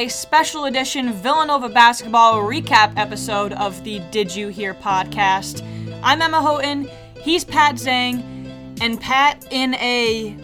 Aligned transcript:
a 0.00 0.06
special 0.06 0.66
edition 0.66 1.12
Villanova 1.12 1.68
basketball 1.68 2.44
recap 2.44 2.92
episode 2.96 3.52
of 3.54 3.82
the 3.82 3.98
Did 4.12 4.32
You 4.32 4.46
Hear 4.46 4.72
podcast. 4.72 5.60
I'm 6.04 6.22
Emma 6.22 6.40
Houghton, 6.40 6.88
he's 7.20 7.44
Pat 7.44 7.74
Zhang, 7.74 8.22
and 8.80 9.00
Pat, 9.00 9.44
in 9.50 9.74
a 9.74 10.36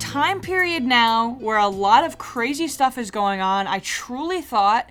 time 0.00 0.40
period 0.40 0.82
now 0.82 1.36
where 1.38 1.56
a 1.56 1.68
lot 1.68 2.02
of 2.02 2.18
crazy 2.18 2.66
stuff 2.66 2.98
is 2.98 3.12
going 3.12 3.40
on, 3.40 3.68
I 3.68 3.78
truly 3.78 4.42
thought 4.42 4.90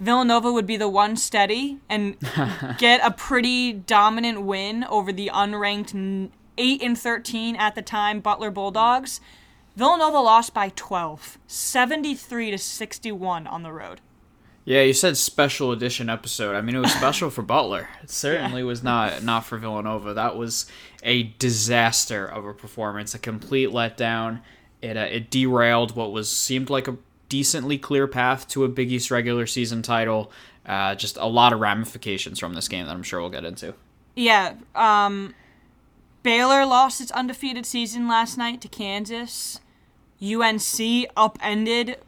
Villanova 0.00 0.52
would 0.52 0.66
be 0.66 0.76
the 0.76 0.88
one 0.88 1.16
steady 1.16 1.78
and 1.88 2.16
get 2.78 3.00
a 3.04 3.12
pretty 3.12 3.72
dominant 3.72 4.42
win 4.42 4.82
over 4.82 5.12
the 5.12 5.30
unranked 5.32 6.30
8 6.58 6.82
and 6.82 6.98
13 6.98 7.54
at 7.54 7.76
the 7.76 7.82
time 7.82 8.18
Butler 8.18 8.50
Bulldogs. 8.50 9.20
Villanova 9.78 10.18
lost 10.18 10.52
by 10.54 10.70
12, 10.70 11.38
73 11.46 12.50
to 12.50 12.58
61 12.58 13.46
on 13.46 13.62
the 13.62 13.72
road. 13.72 14.00
Yeah, 14.64 14.82
you 14.82 14.92
said 14.92 15.16
special 15.16 15.70
edition 15.70 16.10
episode. 16.10 16.56
I 16.56 16.62
mean, 16.62 16.74
it 16.74 16.80
was 16.80 16.92
special 16.96 17.30
for 17.30 17.42
Butler. 17.42 17.88
It 18.02 18.10
certainly 18.10 18.62
yeah. 18.62 18.66
was 18.66 18.82
not 18.82 19.22
not 19.22 19.44
for 19.44 19.56
Villanova. 19.56 20.14
That 20.14 20.36
was 20.36 20.66
a 21.04 21.34
disaster 21.38 22.26
of 22.26 22.44
a 22.44 22.52
performance, 22.52 23.14
a 23.14 23.20
complete 23.20 23.68
letdown. 23.68 24.40
It 24.82 24.96
uh, 24.96 25.02
it 25.02 25.30
derailed 25.30 25.94
what 25.94 26.10
was 26.10 26.28
seemed 26.28 26.70
like 26.70 26.88
a 26.88 26.96
decently 27.28 27.78
clear 27.78 28.08
path 28.08 28.48
to 28.48 28.64
a 28.64 28.68
Big 28.68 28.90
East 28.90 29.12
regular 29.12 29.46
season 29.46 29.82
title. 29.82 30.32
Uh, 30.66 30.96
just 30.96 31.16
a 31.18 31.26
lot 31.26 31.52
of 31.52 31.60
ramifications 31.60 32.40
from 32.40 32.54
this 32.54 32.66
game 32.66 32.86
that 32.86 32.92
I'm 32.92 33.04
sure 33.04 33.20
we'll 33.20 33.30
get 33.30 33.44
into. 33.44 33.74
Yeah, 34.16 34.54
um, 34.74 35.36
Baylor 36.24 36.66
lost 36.66 37.00
its 37.00 37.12
undefeated 37.12 37.64
season 37.64 38.08
last 38.08 38.36
night 38.36 38.60
to 38.62 38.68
Kansas. 38.68 39.60
UNC 40.22 41.08
upended 41.16 41.98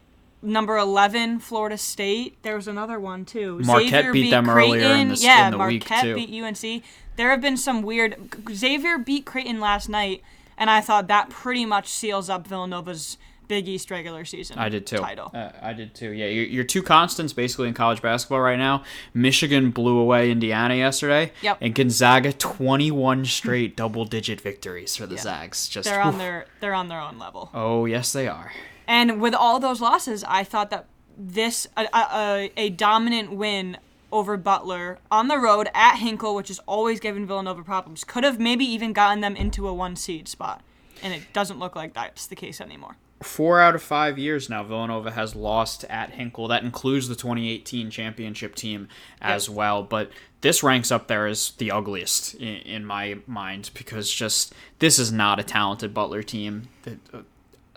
number 0.41 0.77
11 0.77 1.39
Florida 1.39 1.77
State. 1.77 2.41
There 2.43 2.55
was 2.55 2.67
another 2.67 2.99
one 2.99 3.25
too. 3.25 3.59
Marquette 3.59 3.89
Xavier 3.89 4.13
beat, 4.13 4.21
beat 4.23 4.29
them 4.31 4.45
Creighton. 4.45 4.77
earlier 4.79 4.95
in 4.95 5.09
the, 5.09 5.15
yeah, 5.15 5.45
in 5.47 5.51
the 5.51 5.57
Marquette 5.57 6.15
week 6.15 6.29
beat 6.29 6.43
UNC. 6.43 6.83
There 7.15 7.29
have 7.29 7.41
been 7.41 7.57
some 7.57 7.81
weird 7.81 8.15
Xavier 8.51 8.97
beat 8.97 9.25
Creighton 9.25 9.59
last 9.59 9.89
night 9.89 10.23
and 10.57 10.69
I 10.69 10.81
thought 10.81 11.07
that 11.07 11.29
pretty 11.29 11.65
much 11.65 11.87
seals 11.87 12.29
up 12.29 12.47
Villanova's 12.47 13.17
Big 13.51 13.67
East 13.67 13.91
regular 13.91 14.23
season. 14.23 14.57
I 14.57 14.69
did 14.69 14.87
too. 14.87 14.95
Title. 14.95 15.29
Uh, 15.33 15.49
I 15.61 15.73
did 15.73 15.93
too. 15.93 16.11
Yeah, 16.11 16.27
your, 16.27 16.45
your 16.45 16.63
two 16.63 16.81
constants 16.81 17.33
basically 17.33 17.67
in 17.67 17.73
college 17.73 18.01
basketball 18.01 18.39
right 18.39 18.57
now. 18.57 18.85
Michigan 19.13 19.71
blew 19.71 19.97
away 19.97 20.31
Indiana 20.31 20.75
yesterday. 20.75 21.33
Yep. 21.41 21.57
And 21.59 21.75
Gonzaga, 21.75 22.31
twenty-one 22.31 23.25
straight 23.25 23.75
double-digit 23.75 24.39
victories 24.39 24.95
for 24.95 25.05
the 25.05 25.15
yeah. 25.15 25.21
Zags. 25.21 25.67
Just 25.67 25.89
they're 25.89 26.01
on 26.01 26.17
their 26.17 26.45
they're 26.61 26.73
on 26.73 26.87
their 26.87 27.01
own 27.01 27.19
level. 27.19 27.49
Oh 27.53 27.83
yes, 27.83 28.13
they 28.13 28.25
are. 28.29 28.53
And 28.87 29.19
with 29.19 29.33
all 29.33 29.59
those 29.59 29.81
losses, 29.81 30.23
I 30.25 30.45
thought 30.45 30.69
that 30.69 30.85
this 31.17 31.67
a, 31.75 31.89
a, 31.93 32.51
a 32.55 32.69
dominant 32.69 33.33
win 33.33 33.79
over 34.13 34.37
Butler 34.37 34.99
on 35.11 35.27
the 35.27 35.37
road 35.37 35.67
at 35.73 35.97
Hinkle, 35.97 36.35
which 36.35 36.47
has 36.47 36.59
always 36.59 37.01
given 37.01 37.27
Villanova 37.27 37.63
problems, 37.63 38.05
could 38.05 38.23
have 38.23 38.39
maybe 38.39 38.63
even 38.63 38.93
gotten 38.93 39.19
them 39.19 39.35
into 39.35 39.67
a 39.67 39.73
one 39.73 39.97
seed 39.97 40.29
spot. 40.29 40.63
And 41.03 41.13
it 41.13 41.33
doesn't 41.33 41.59
look 41.59 41.75
like 41.75 41.93
that's 41.93 42.27
the 42.27 42.35
case 42.37 42.61
anymore 42.61 42.95
four 43.23 43.59
out 43.59 43.75
of 43.75 43.81
five 43.81 44.17
years 44.17 44.49
now, 44.49 44.63
Villanova 44.63 45.11
has 45.11 45.35
lost 45.35 45.83
at 45.85 46.11
Hinkle. 46.11 46.47
That 46.47 46.63
includes 46.63 47.07
the 47.07 47.15
2018 47.15 47.89
championship 47.89 48.55
team 48.55 48.87
as 49.21 49.49
well. 49.49 49.83
But 49.83 50.11
this 50.41 50.63
ranks 50.63 50.91
up 50.91 51.07
there 51.07 51.27
as 51.27 51.51
the 51.57 51.71
ugliest 51.71 52.35
in, 52.35 52.57
in, 52.57 52.85
my 52.85 53.19
mind 53.27 53.69
because 53.73 54.11
just 54.11 54.53
this 54.79 54.97
is 54.99 55.11
not 55.11 55.39
a 55.39 55.43
talented 55.43 55.93
Butler 55.93 56.23
team. 56.23 56.69
That, 56.83 56.97
uh, 57.13 57.21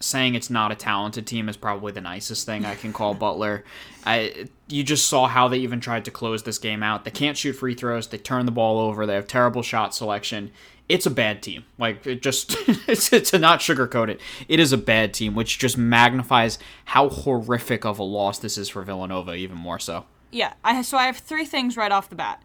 saying 0.00 0.34
it's 0.34 0.50
not 0.50 0.72
a 0.72 0.74
talented 0.74 1.26
team 1.26 1.48
is 1.48 1.56
probably 1.56 1.92
the 1.92 2.00
nicest 2.00 2.44
thing 2.44 2.64
I 2.64 2.74
can 2.74 2.92
call 2.92 3.14
Butler. 3.14 3.64
I 4.06 4.48
you 4.68 4.82
just 4.82 5.06
saw 5.08 5.28
how 5.28 5.48
they 5.48 5.58
even 5.58 5.80
tried 5.80 6.04
to 6.06 6.10
close 6.10 6.42
this 6.42 6.58
game 6.58 6.82
out. 6.82 7.04
They 7.04 7.10
can't 7.10 7.36
shoot 7.36 7.54
free 7.54 7.74
throws. 7.74 8.08
They 8.08 8.18
turn 8.18 8.46
the 8.46 8.52
ball 8.52 8.78
over. 8.80 9.06
They 9.06 9.14
have 9.14 9.26
terrible 9.26 9.62
shot 9.62 9.94
selection 9.94 10.50
it's 10.88 11.06
a 11.06 11.10
bad 11.10 11.42
team. 11.42 11.64
Like 11.78 12.06
it 12.06 12.22
just 12.22 12.56
it's 12.88 13.30
to 13.30 13.38
not 13.38 13.60
sugarcoat 13.60 14.08
it. 14.08 14.20
It 14.48 14.60
is 14.60 14.72
a 14.72 14.78
bad 14.78 15.14
team, 15.14 15.34
which 15.34 15.58
just 15.58 15.78
magnifies 15.78 16.58
how 16.86 17.08
horrific 17.08 17.84
of 17.84 17.98
a 17.98 18.02
loss 18.02 18.38
this 18.38 18.58
is 18.58 18.68
for 18.68 18.82
Villanova, 18.82 19.34
even 19.34 19.56
more 19.56 19.78
so. 19.78 20.06
Yeah, 20.30 20.54
I 20.64 20.82
so 20.82 20.98
I 20.98 21.06
have 21.06 21.18
three 21.18 21.44
things 21.44 21.76
right 21.76 21.92
off 21.92 22.08
the 22.08 22.16
bat, 22.16 22.42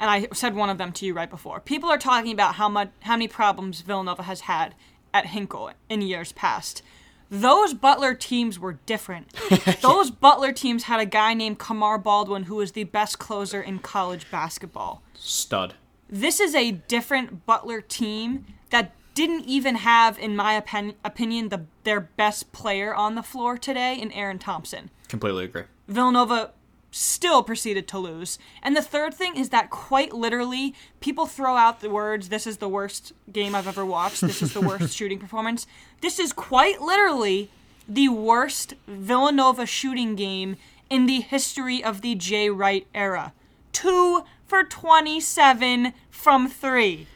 and 0.00 0.10
I 0.10 0.28
said 0.32 0.54
one 0.54 0.70
of 0.70 0.78
them 0.78 0.92
to 0.92 1.06
you 1.06 1.14
right 1.14 1.30
before. 1.30 1.60
People 1.60 1.90
are 1.90 1.98
talking 1.98 2.32
about 2.32 2.54
how 2.54 2.68
much 2.68 2.90
how 3.00 3.14
many 3.14 3.28
problems 3.28 3.80
Villanova 3.80 4.22
has 4.22 4.42
had 4.42 4.74
at 5.12 5.26
Hinkle 5.26 5.70
in 5.88 6.02
years 6.02 6.32
past. 6.32 6.82
Those 7.28 7.72
Butler 7.72 8.14
teams 8.14 8.58
were 8.58 8.74
different. 8.84 9.32
Those 9.80 10.10
Butler 10.10 10.52
teams 10.52 10.84
had 10.84 11.00
a 11.00 11.06
guy 11.06 11.32
named 11.32 11.58
Kamar 11.58 11.96
Baldwin 11.96 12.42
who 12.42 12.56
was 12.56 12.72
the 12.72 12.84
best 12.84 13.18
closer 13.18 13.62
in 13.62 13.78
college 13.78 14.30
basketball. 14.30 15.02
Stud 15.14 15.72
this 16.12 16.38
is 16.38 16.54
a 16.54 16.72
different 16.72 17.46
Butler 17.46 17.80
team 17.80 18.44
that 18.70 18.92
didn't 19.14 19.46
even 19.46 19.76
have, 19.76 20.18
in 20.18 20.36
my 20.36 20.56
opin- 20.56 20.94
opinion, 21.04 21.48
the 21.48 21.64
their 21.84 22.00
best 22.00 22.52
player 22.52 22.94
on 22.94 23.14
the 23.14 23.22
floor 23.22 23.58
today 23.58 23.98
in 24.00 24.12
Aaron 24.12 24.38
Thompson. 24.38 24.90
Completely 25.08 25.44
agree. 25.44 25.64
Villanova 25.88 26.52
still 26.90 27.42
proceeded 27.42 27.88
to 27.88 27.98
lose. 27.98 28.38
And 28.62 28.76
the 28.76 28.82
third 28.82 29.14
thing 29.14 29.36
is 29.36 29.48
that 29.48 29.70
quite 29.70 30.12
literally, 30.12 30.74
people 31.00 31.26
throw 31.26 31.56
out 31.56 31.80
the 31.80 31.90
words, 31.90 32.28
this 32.28 32.46
is 32.46 32.58
the 32.58 32.68
worst 32.68 33.12
game 33.32 33.54
I've 33.54 33.66
ever 33.66 33.84
watched, 33.84 34.20
this 34.20 34.42
is 34.42 34.52
the 34.52 34.60
worst 34.60 34.94
shooting 34.96 35.18
performance. 35.18 35.66
This 36.02 36.18
is 36.18 36.32
quite 36.32 36.82
literally 36.82 37.50
the 37.88 38.08
worst 38.10 38.74
Villanova 38.86 39.64
shooting 39.64 40.14
game 40.14 40.56
in 40.90 41.06
the 41.06 41.20
history 41.20 41.82
of 41.82 42.02
the 42.02 42.14
Jay 42.14 42.50
Wright 42.50 42.86
era. 42.94 43.32
Two 43.72 44.24
for 44.46 44.62
27 44.62 45.94
from 46.22 46.48
three. 46.48 47.06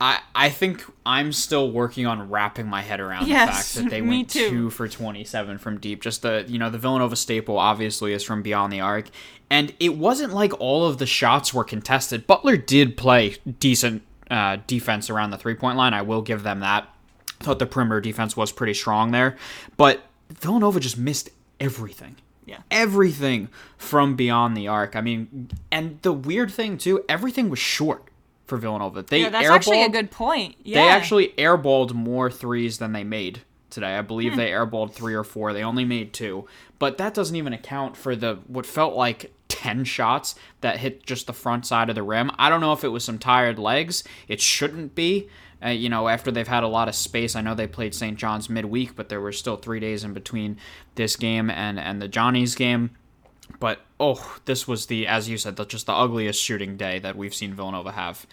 I, 0.00 0.20
I 0.34 0.50
think 0.50 0.84
I'm 1.06 1.32
still 1.32 1.70
working 1.70 2.04
on 2.06 2.28
wrapping 2.28 2.66
my 2.66 2.82
head 2.82 3.00
around 3.00 3.28
yes, 3.28 3.74
the 3.74 3.80
fact 3.80 3.84
that 3.84 3.90
they 3.90 4.02
went 4.06 4.30
too. 4.30 4.50
two 4.50 4.70
for 4.70 4.88
27 4.88 5.58
from 5.58 5.78
deep. 5.78 6.02
Just 6.02 6.22
the 6.22 6.44
you 6.48 6.58
know 6.58 6.68
the 6.68 6.78
Villanova 6.78 7.16
staple 7.16 7.58
obviously 7.58 8.12
is 8.12 8.24
from 8.24 8.42
beyond 8.42 8.72
the 8.72 8.80
arc, 8.80 9.06
and 9.48 9.72
it 9.78 9.96
wasn't 9.96 10.32
like 10.32 10.52
all 10.60 10.86
of 10.86 10.98
the 10.98 11.06
shots 11.06 11.54
were 11.54 11.64
contested. 11.64 12.26
Butler 12.26 12.56
did 12.56 12.96
play 12.96 13.36
decent 13.60 14.02
uh, 14.30 14.58
defense 14.66 15.08
around 15.08 15.30
the 15.30 15.38
three 15.38 15.54
point 15.54 15.76
line. 15.76 15.94
I 15.94 16.02
will 16.02 16.22
give 16.22 16.42
them 16.42 16.60
that. 16.60 16.88
I 17.40 17.44
thought 17.44 17.58
the 17.58 17.66
perimeter 17.66 18.00
defense 18.00 18.36
was 18.36 18.50
pretty 18.52 18.74
strong 18.74 19.12
there, 19.12 19.36
but 19.76 20.02
Villanova 20.30 20.80
just 20.80 20.98
missed 20.98 21.30
everything. 21.60 22.16
Yeah. 22.46 22.58
Everything 22.70 23.48
from 23.76 24.16
beyond 24.16 24.56
the 24.56 24.68
arc. 24.68 24.96
I 24.96 25.00
mean, 25.00 25.50
and 25.72 25.98
the 26.02 26.12
weird 26.12 26.52
thing 26.52 26.78
too, 26.78 27.04
everything 27.08 27.48
was 27.48 27.58
short 27.58 28.04
for 28.46 28.58
Villanova. 28.58 29.02
They 29.02 29.22
yeah, 29.22 29.30
that's 29.30 29.48
actually 29.48 29.82
a 29.82 29.88
good 29.88 30.10
point. 30.10 30.56
Yeah. 30.62 30.82
They 30.82 30.88
actually 30.88 31.28
airballed 31.38 31.94
more 31.94 32.30
threes 32.30 32.78
than 32.78 32.92
they 32.92 33.04
made 33.04 33.40
today. 33.70 33.96
I 33.96 34.02
believe 34.02 34.32
hmm. 34.32 34.38
they 34.38 34.50
airballed 34.50 34.92
three 34.92 35.14
or 35.14 35.24
four. 35.24 35.52
They 35.52 35.62
only 35.62 35.84
made 35.84 36.12
two, 36.12 36.46
but 36.78 36.98
that 36.98 37.14
doesn't 37.14 37.36
even 37.36 37.52
account 37.52 37.96
for 37.96 38.14
the 38.14 38.38
what 38.46 38.66
felt 38.66 38.94
like 38.94 39.32
10 39.48 39.84
shots 39.84 40.34
that 40.60 40.78
hit 40.78 41.06
just 41.06 41.26
the 41.26 41.32
front 41.32 41.66
side 41.66 41.88
of 41.88 41.94
the 41.94 42.02
rim. 42.02 42.30
I 42.38 42.50
don't 42.50 42.60
know 42.60 42.72
if 42.72 42.84
it 42.84 42.88
was 42.88 43.04
some 43.04 43.18
tired 43.18 43.58
legs. 43.58 44.04
It 44.28 44.40
shouldn't 44.40 44.94
be. 44.94 45.28
Uh, 45.62 45.68
you 45.68 45.88
know, 45.88 46.08
after 46.08 46.30
they've 46.30 46.48
had 46.48 46.62
a 46.62 46.68
lot 46.68 46.88
of 46.88 46.94
space, 46.94 47.36
I 47.36 47.40
know 47.40 47.54
they 47.54 47.66
played 47.66 47.94
St. 47.94 48.18
John's 48.18 48.48
midweek, 48.50 48.96
but 48.96 49.08
there 49.08 49.20
were 49.20 49.32
still 49.32 49.56
three 49.56 49.80
days 49.80 50.04
in 50.04 50.12
between 50.12 50.58
this 50.94 51.16
game 51.16 51.50
and, 51.50 51.78
and 51.78 52.00
the 52.00 52.08
Johnny's 52.08 52.54
game. 52.54 52.90
But, 53.60 53.80
oh, 54.00 54.38
this 54.44 54.66
was 54.66 54.86
the, 54.86 55.06
as 55.06 55.28
you 55.28 55.38
said, 55.38 55.56
the, 55.56 55.64
just 55.64 55.86
the 55.86 55.92
ugliest 55.92 56.42
shooting 56.42 56.76
day 56.76 56.98
that 56.98 57.16
we've 57.16 57.34
seen 57.34 57.54
Villanova 57.54 57.92
have. 57.92 58.26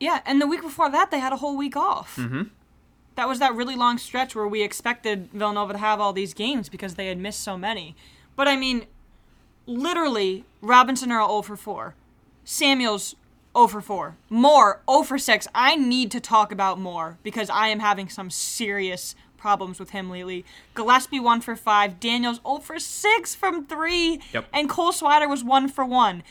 Yeah, 0.00 0.20
and 0.26 0.40
the 0.40 0.46
week 0.46 0.62
before 0.62 0.90
that, 0.90 1.10
they 1.10 1.18
had 1.18 1.32
a 1.32 1.36
whole 1.36 1.56
week 1.56 1.76
off. 1.76 2.16
Mm-hmm. 2.16 2.42
That 3.14 3.28
was 3.28 3.38
that 3.40 3.54
really 3.54 3.76
long 3.76 3.98
stretch 3.98 4.34
where 4.34 4.48
we 4.48 4.62
expected 4.62 5.30
Villanova 5.32 5.74
to 5.74 5.78
have 5.78 6.00
all 6.00 6.12
these 6.12 6.34
games 6.34 6.68
because 6.68 6.94
they 6.94 7.06
had 7.06 7.18
missed 7.18 7.40
so 7.40 7.58
many. 7.58 7.94
But 8.34 8.48
I 8.48 8.56
mean, 8.56 8.86
literally, 9.66 10.44
Robinson 10.60 11.12
Earl 11.12 11.28
0 11.28 11.42
for 11.42 11.56
4. 11.56 11.94
Samuels 12.44 13.14
0 13.56 13.68
for 13.68 13.80
4. 13.80 14.16
Moore 14.30 14.82
0 14.90 15.02
for 15.02 15.18
6. 15.18 15.48
I 15.54 15.76
need 15.76 16.10
to 16.10 16.20
talk 16.20 16.52
about 16.52 16.78
Moore 16.78 17.18
because 17.22 17.50
I 17.50 17.68
am 17.68 17.80
having 17.80 18.08
some 18.08 18.30
serious 18.30 19.14
problems 19.36 19.80
with 19.80 19.90
him 19.90 20.08
lately. 20.08 20.44
Gillespie 20.74 21.20
1 21.20 21.40
for 21.40 21.56
5. 21.56 22.00
Daniels 22.00 22.40
0 22.46 22.58
for 22.58 22.78
6 22.78 23.34
from 23.34 23.66
3. 23.66 24.20
Yep. 24.32 24.46
And 24.52 24.68
Cole 24.68 24.92
Swider 24.92 25.28
was 25.28 25.44
1 25.44 25.68
for 25.68 25.84
1. 25.84 26.22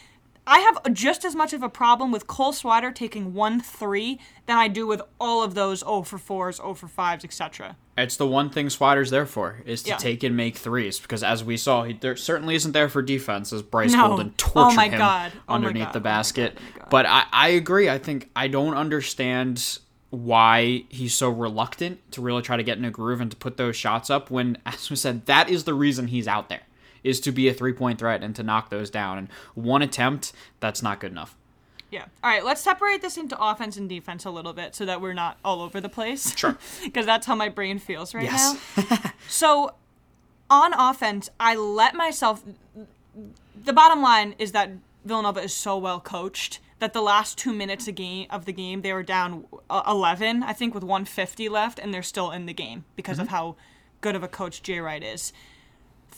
I 0.48 0.60
have 0.60 0.94
just 0.94 1.24
as 1.24 1.36
much 1.36 1.54
of 1.54 1.62
a 1.62 1.70
problem 1.70 2.12
with 2.12 2.28
Cole 2.28 2.52
Swider 2.52 2.94
taking 2.94 3.34
1 3.34 3.62
3 3.62 4.20
than 4.48 4.58
I 4.58 4.68
do 4.68 4.88
with 4.88 5.02
all 5.20 5.44
of 5.44 5.54
those 5.54 5.80
0 5.80 6.02
for 6.04 6.18
4s, 6.18 6.58
0 6.58 6.74
for 6.74 6.88
5s, 6.88 7.24
etc. 7.24 7.78
It's 7.98 8.18
the 8.18 8.28
one 8.28 8.50
thing 8.50 8.68
Swider's 8.68 9.12
there 9.12 9.26
for 9.26 9.62
is 9.66 9.84
to 9.84 9.90
yeah. 9.90 9.98
take 9.98 10.24
and 10.24 10.36
make 10.36 10.58
threes 10.58 11.00
because 11.00 11.24
as 11.24 11.44
we 11.44 11.58
saw, 11.58 11.84
he 11.84 11.94
there 11.94 12.16
certainly 12.16 12.56
isn't 12.56 12.72
there 12.72 12.90
for 12.90 13.02
defense 13.02 13.54
as 13.54 13.62
Bryce 13.62 13.94
no. 13.94 14.08
Golden 14.08 14.32
tortured 14.32 14.80
oh 14.80 14.82
him 14.82 14.98
God. 14.98 15.32
Oh 15.48 15.54
underneath 15.54 15.86
God. 15.86 15.94
the 15.94 16.00
oh 16.00 16.04
basket. 16.04 16.58
Oh 16.58 16.80
God. 16.80 16.88
But 16.90 17.06
I, 17.06 17.26
I 17.32 17.50
agree. 17.50 17.90
I 17.90 17.98
think 17.98 18.30
I 18.36 18.48
don't 18.48 18.76
understand 18.76 19.80
why 20.12 20.84
he's 20.90 21.14
so 21.14 21.30
reluctant 21.30 22.12
to 22.12 22.22
really 22.22 22.42
try 22.42 22.58
to 22.58 22.64
get 22.64 22.78
in 22.78 22.86
a 22.86 22.92
groove 22.92 23.22
and 23.22 23.32
to 23.32 23.38
put 23.38 23.58
those 23.58 23.76
shots 23.76 24.10
up 24.10 24.30
when, 24.30 24.58
as 24.66 24.90
we 24.90 24.96
said, 24.96 25.26
that 25.26 25.50
is 25.50 25.64
the 25.64 25.74
reason 25.74 26.08
he's 26.08 26.28
out 26.28 26.50
there, 26.50 26.62
is 27.04 27.20
to 27.22 27.32
be 27.32 27.48
a 27.48 27.54
three 27.54 27.74
point 27.74 28.00
threat 28.00 28.24
and 28.24 28.36
to 28.36 28.44
knock 28.44 28.70
those 28.70 28.90
down. 28.90 29.18
And 29.18 29.28
one 29.56 29.82
attempt, 29.82 30.34
that's 30.60 30.82
not 30.82 31.00
good 31.00 31.12
enough. 31.12 31.36
Yeah. 31.90 32.06
All 32.24 32.30
right, 32.30 32.46
let's 32.46 32.62
separate 32.62 33.02
this 33.02 33.18
into 33.18 33.38
offense 33.38 33.76
and 33.76 33.90
defense 33.90 34.24
a 34.24 34.30
little 34.32 34.54
bit 34.54 34.76
so 34.76 34.86
that 34.86 35.02
we're 35.02 35.14
not 35.14 35.38
all 35.44 35.62
over 35.62 35.82
the 35.82 35.90
place. 35.90 36.36
Sure. 36.38 36.58
Because 36.84 37.06
that's 37.06 37.26
how 37.28 37.36
my 37.36 37.50
brain 37.50 37.80
feels 37.80 38.14
right 38.14 38.24
Yes. 38.24 38.58
now. 38.78 39.12
so, 39.28 39.74
on 40.50 40.74
offense, 40.74 41.30
I 41.40 41.56
let 41.56 41.94
myself. 41.94 42.44
The 43.64 43.74
bottom 43.74 44.02
line 44.02 44.36
is 44.40 44.54
that 44.54 44.72
Villanova 45.06 45.42
is 45.42 45.54
so 45.54 45.78
well 45.78 46.00
coached 46.00 46.60
that 46.80 46.94
the 46.94 47.02
last 47.02 47.38
two 47.38 47.54
minutes 47.54 47.88
of 47.88 47.96
game 47.96 48.26
of 48.30 48.46
the 48.46 48.54
game 48.54 48.82
they 48.82 48.94
were 48.94 49.04
down 49.04 49.46
uh, 49.70 49.84
11, 49.88 50.44
I 50.44 50.54
think, 50.54 50.74
with 50.74 50.84
150 50.84 51.50
left, 51.50 51.78
and 51.78 51.94
they're 51.94 52.02
still 52.02 52.32
in 52.32 52.46
the 52.48 52.54
game 52.54 52.86
because 52.96 53.20
of 53.20 53.28
how 53.28 53.56
good 54.00 54.16
of 54.16 54.24
a 54.24 54.28
coach 54.28 54.64
Jay 54.64 54.80
Wright 54.80 55.04
is. 55.04 55.32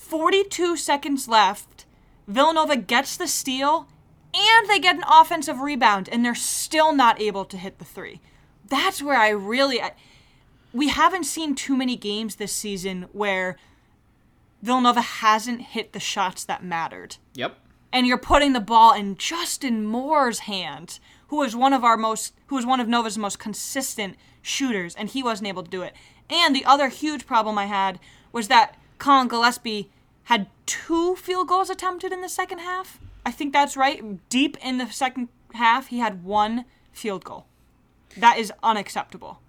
42 0.03 0.77
seconds 0.77 1.27
left. 1.27 1.85
Villanova 2.27 2.75
gets 2.75 3.17
the 3.17 3.27
steal 3.27 3.88
and 4.33 4.69
they 4.69 4.77
get 4.77 4.95
an 4.95 5.03
offensive 5.09 5.59
rebound 5.59 6.09
and 6.11 6.23
they're 6.23 6.35
still 6.35 6.94
not 6.94 7.19
able 7.21 7.45
to 7.45 7.57
hit 7.57 7.79
the 7.79 7.85
three. 7.85 8.21
That's 8.67 9.01
where 9.01 9.17
I 9.17 9.29
really 9.29 9.81
I, 9.81 9.94
we 10.73 10.89
haven't 10.89 11.23
seen 11.23 11.55
too 11.55 11.75
many 11.75 11.95
games 11.95 12.35
this 12.35 12.51
season 12.51 13.07
where 13.11 13.57
Villanova 14.61 15.01
hasn't 15.01 15.61
hit 15.61 15.94
the 15.94 16.00
shots 16.00 16.44
that 16.45 16.63
mattered. 16.63 17.17
Yep. 17.33 17.57
And 17.91 18.05
you're 18.05 18.17
putting 18.17 18.53
the 18.53 18.59
ball 18.59 18.94
in 18.94 19.17
Justin 19.17 19.85
Moore's 19.85 20.39
hand, 20.39 21.00
who 21.27 21.44
is 21.44 21.55
one 21.55 21.73
of 21.73 21.83
our 21.83 21.97
most 21.97 22.33
who 22.47 22.57
is 22.57 22.65
one 22.65 22.79
of 22.79 22.88
Nova's 22.88 23.17
most 23.17 23.39
consistent 23.39 24.15
shooters, 24.41 24.95
and 24.95 25.09
he 25.09 25.23
wasn't 25.23 25.47
able 25.47 25.63
to 25.63 25.69
do 25.69 25.81
it. 25.81 25.94
And 26.29 26.55
the 26.55 26.65
other 26.65 26.89
huge 26.89 27.25
problem 27.25 27.57
I 27.57 27.65
had 27.65 28.00
was 28.31 28.47
that 28.50 28.77
Collin 29.03 29.27
Gillespie 29.27 29.89
had 30.23 30.47
two 30.65 31.17
field 31.17 31.50
goals 31.50 31.69
attempted 31.69 32.13
in 32.13 32.21
the 32.21 32.29
second 32.29 32.59
half. 32.59 33.01
I 33.25 33.31
think 33.31 33.51
that's 33.51 33.75
right. 33.75 34.01
Deep 34.29 34.55
in 34.63 34.77
the 34.77 34.89
second 34.89 35.27
half, 35.55 35.88
he 35.88 36.00
had 36.00 36.23
one 36.23 36.63
field 36.94 37.25
goal. 37.25 37.45
That 38.15 38.38
is 38.38 38.53
unacceptable. 38.63 39.41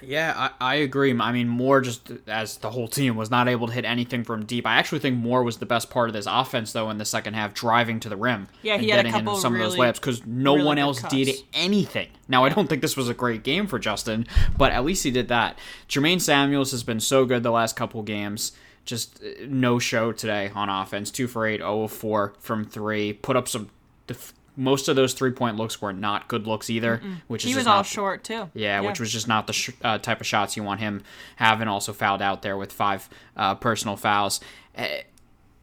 Yeah, 0.00 0.32
I, 0.34 0.72
I 0.72 0.74
agree. 0.76 1.14
I 1.20 1.30
mean, 1.30 1.46
Moore 1.46 1.82
just 1.82 2.10
as 2.26 2.56
the 2.56 2.70
whole 2.70 2.88
team 2.88 3.14
was 3.14 3.30
not 3.30 3.48
able 3.48 3.66
to 3.66 3.74
hit 3.74 3.84
anything 3.84 4.24
from 4.24 4.46
deep. 4.46 4.66
I 4.66 4.76
actually 4.76 5.00
think 5.00 5.18
Moore 5.18 5.42
was 5.42 5.58
the 5.58 5.66
best 5.66 5.90
part 5.90 6.08
of 6.08 6.14
this 6.14 6.26
offense, 6.26 6.72
though, 6.72 6.88
in 6.88 6.96
the 6.96 7.04
second 7.04 7.34
half, 7.34 7.52
driving 7.52 8.00
to 8.00 8.08
the 8.08 8.16
rim. 8.16 8.48
Yeah, 8.62 8.78
he 8.78 8.90
and 8.90 8.92
had 8.92 9.00
a 9.00 9.02
getting 9.02 9.12
couple 9.12 9.32
into 9.34 9.42
some 9.42 9.52
of 9.52 9.60
those 9.60 9.74
really- 9.74 9.88
layups 9.88 9.96
because 9.96 10.24
no 10.24 10.54
really 10.54 10.64
one 10.64 10.78
else 10.78 11.00
cuts. 11.00 11.14
did 11.14 11.34
anything. 11.52 12.08
Now, 12.28 12.46
I 12.46 12.48
don't 12.48 12.66
think 12.66 12.80
this 12.80 12.96
was 12.96 13.10
a 13.10 13.14
great 13.14 13.42
game 13.42 13.66
for 13.66 13.78
Justin, 13.78 14.26
but 14.56 14.72
at 14.72 14.86
least 14.86 15.04
he 15.04 15.10
did 15.10 15.28
that. 15.28 15.58
Jermaine 15.86 16.22
Samuels 16.22 16.70
has 16.70 16.82
been 16.82 16.98
so 17.00 17.26
good 17.26 17.42
the 17.42 17.50
last 17.50 17.76
couple 17.76 18.02
games. 18.02 18.52
Just 18.84 19.22
uh, 19.22 19.28
no 19.48 19.78
show 19.78 20.12
today 20.12 20.50
on 20.54 20.68
offense. 20.68 21.10
Two 21.10 21.26
for 21.28 21.46
eight, 21.46 21.58
0 21.60 21.84
of 21.84 21.92
four 21.92 22.34
from 22.40 22.64
three. 22.64 23.12
Put 23.12 23.36
up 23.36 23.46
some. 23.48 23.70
def- 24.06 24.32
Most 24.56 24.88
of 24.88 24.96
those 24.96 25.14
three 25.14 25.30
point 25.30 25.56
looks 25.56 25.80
were 25.80 25.92
not 25.92 26.26
good 26.28 26.46
looks 26.46 26.68
either, 26.68 27.00
which 27.28 27.44
is 27.44 27.50
He 27.50 27.56
was 27.56 27.66
all 27.66 27.76
not- 27.76 27.86
short 27.86 28.24
too. 28.24 28.50
yeah, 28.54 28.80
which 28.80 28.98
was 29.00 29.12
just 29.12 29.28
not 29.28 29.46
the 29.46 29.52
sh- 29.52 29.70
uh, 29.82 29.98
type 29.98 30.20
of 30.20 30.26
shots 30.26 30.56
you 30.56 30.62
want 30.62 30.80
him 30.80 31.02
having. 31.36 31.68
Also 31.68 31.92
fouled 31.92 32.20
out 32.22 32.42
there 32.42 32.56
with 32.56 32.72
five 32.72 33.08
uh, 33.36 33.54
personal 33.54 33.96
fouls. 33.96 34.40
Eh, 34.74 35.02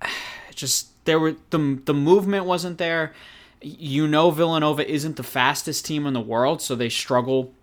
just 0.56 0.88
there 1.06 1.20
were 1.20 1.36
the 1.50 1.80
the 1.86 1.94
movement 1.94 2.46
wasn't 2.46 2.78
there. 2.78 3.14
You 3.62 4.08
know 4.08 4.32
Villanova 4.32 4.90
isn't 4.90 5.18
the 5.18 5.24
fastest 5.24 5.86
team 5.86 6.06
in 6.06 6.14
the 6.14 6.22
world, 6.22 6.62
so 6.62 6.76
they 6.76 6.88
struggle 6.90 7.54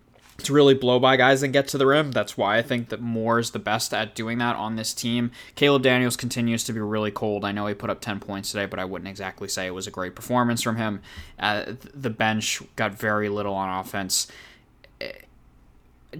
to 0.43 0.53
really 0.53 0.73
blow 0.73 0.99
by 0.99 1.17
guys 1.17 1.41
and 1.41 1.51
get 1.51 1.67
to 1.69 1.77
the 1.77 1.85
rim. 1.85 2.11
That's 2.11 2.37
why 2.37 2.57
I 2.57 2.61
think 2.61 2.89
that 2.89 3.01
Moore 3.01 3.39
is 3.39 3.51
the 3.51 3.59
best 3.59 3.93
at 3.93 4.13
doing 4.13 4.37
that 4.37 4.55
on 4.55 4.75
this 4.75 4.93
team. 4.93 5.31
Caleb 5.55 5.83
Daniels 5.83 6.15
continues 6.15 6.63
to 6.65 6.73
be 6.73 6.79
really 6.79 7.11
cold. 7.11 7.43
I 7.43 7.51
know 7.51 7.65
he 7.67 7.73
put 7.73 7.89
up 7.89 8.01
10 8.01 8.19
points 8.19 8.51
today, 8.51 8.65
but 8.67 8.79
I 8.79 8.85
wouldn't 8.85 9.09
exactly 9.09 9.47
say 9.47 9.65
it 9.65 9.73
was 9.73 9.87
a 9.87 9.91
great 9.91 10.15
performance 10.15 10.61
from 10.61 10.75
him. 10.77 11.01
Uh, 11.39 11.73
the 11.93 12.09
bench 12.09 12.61
got 12.75 12.93
very 12.93 13.29
little 13.29 13.55
on 13.55 13.79
offense. 13.79 14.27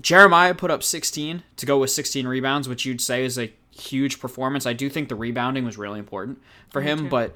Jeremiah 0.02 0.54
put 0.54 0.72
up 0.72 0.84
16 0.84 1.44
to 1.56 1.66
go 1.66 1.78
with 1.80 1.92
16 1.92 2.28
rebounds, 2.28 2.68
which 2.68 2.86
you'd 2.86 3.02
say 3.02 3.24
is 3.24 3.38
a 3.38 3.54
huge 3.72 4.19
performance. 4.19 4.66
I 4.66 4.74
do 4.74 4.90
think 4.90 5.10
the 5.10 5.16
rebounding 5.16 5.64
was 5.64 5.78
really 5.78 6.00
important 6.00 6.42
for 6.69 6.81
him, 6.81 7.00
too. 7.00 7.10
but 7.10 7.36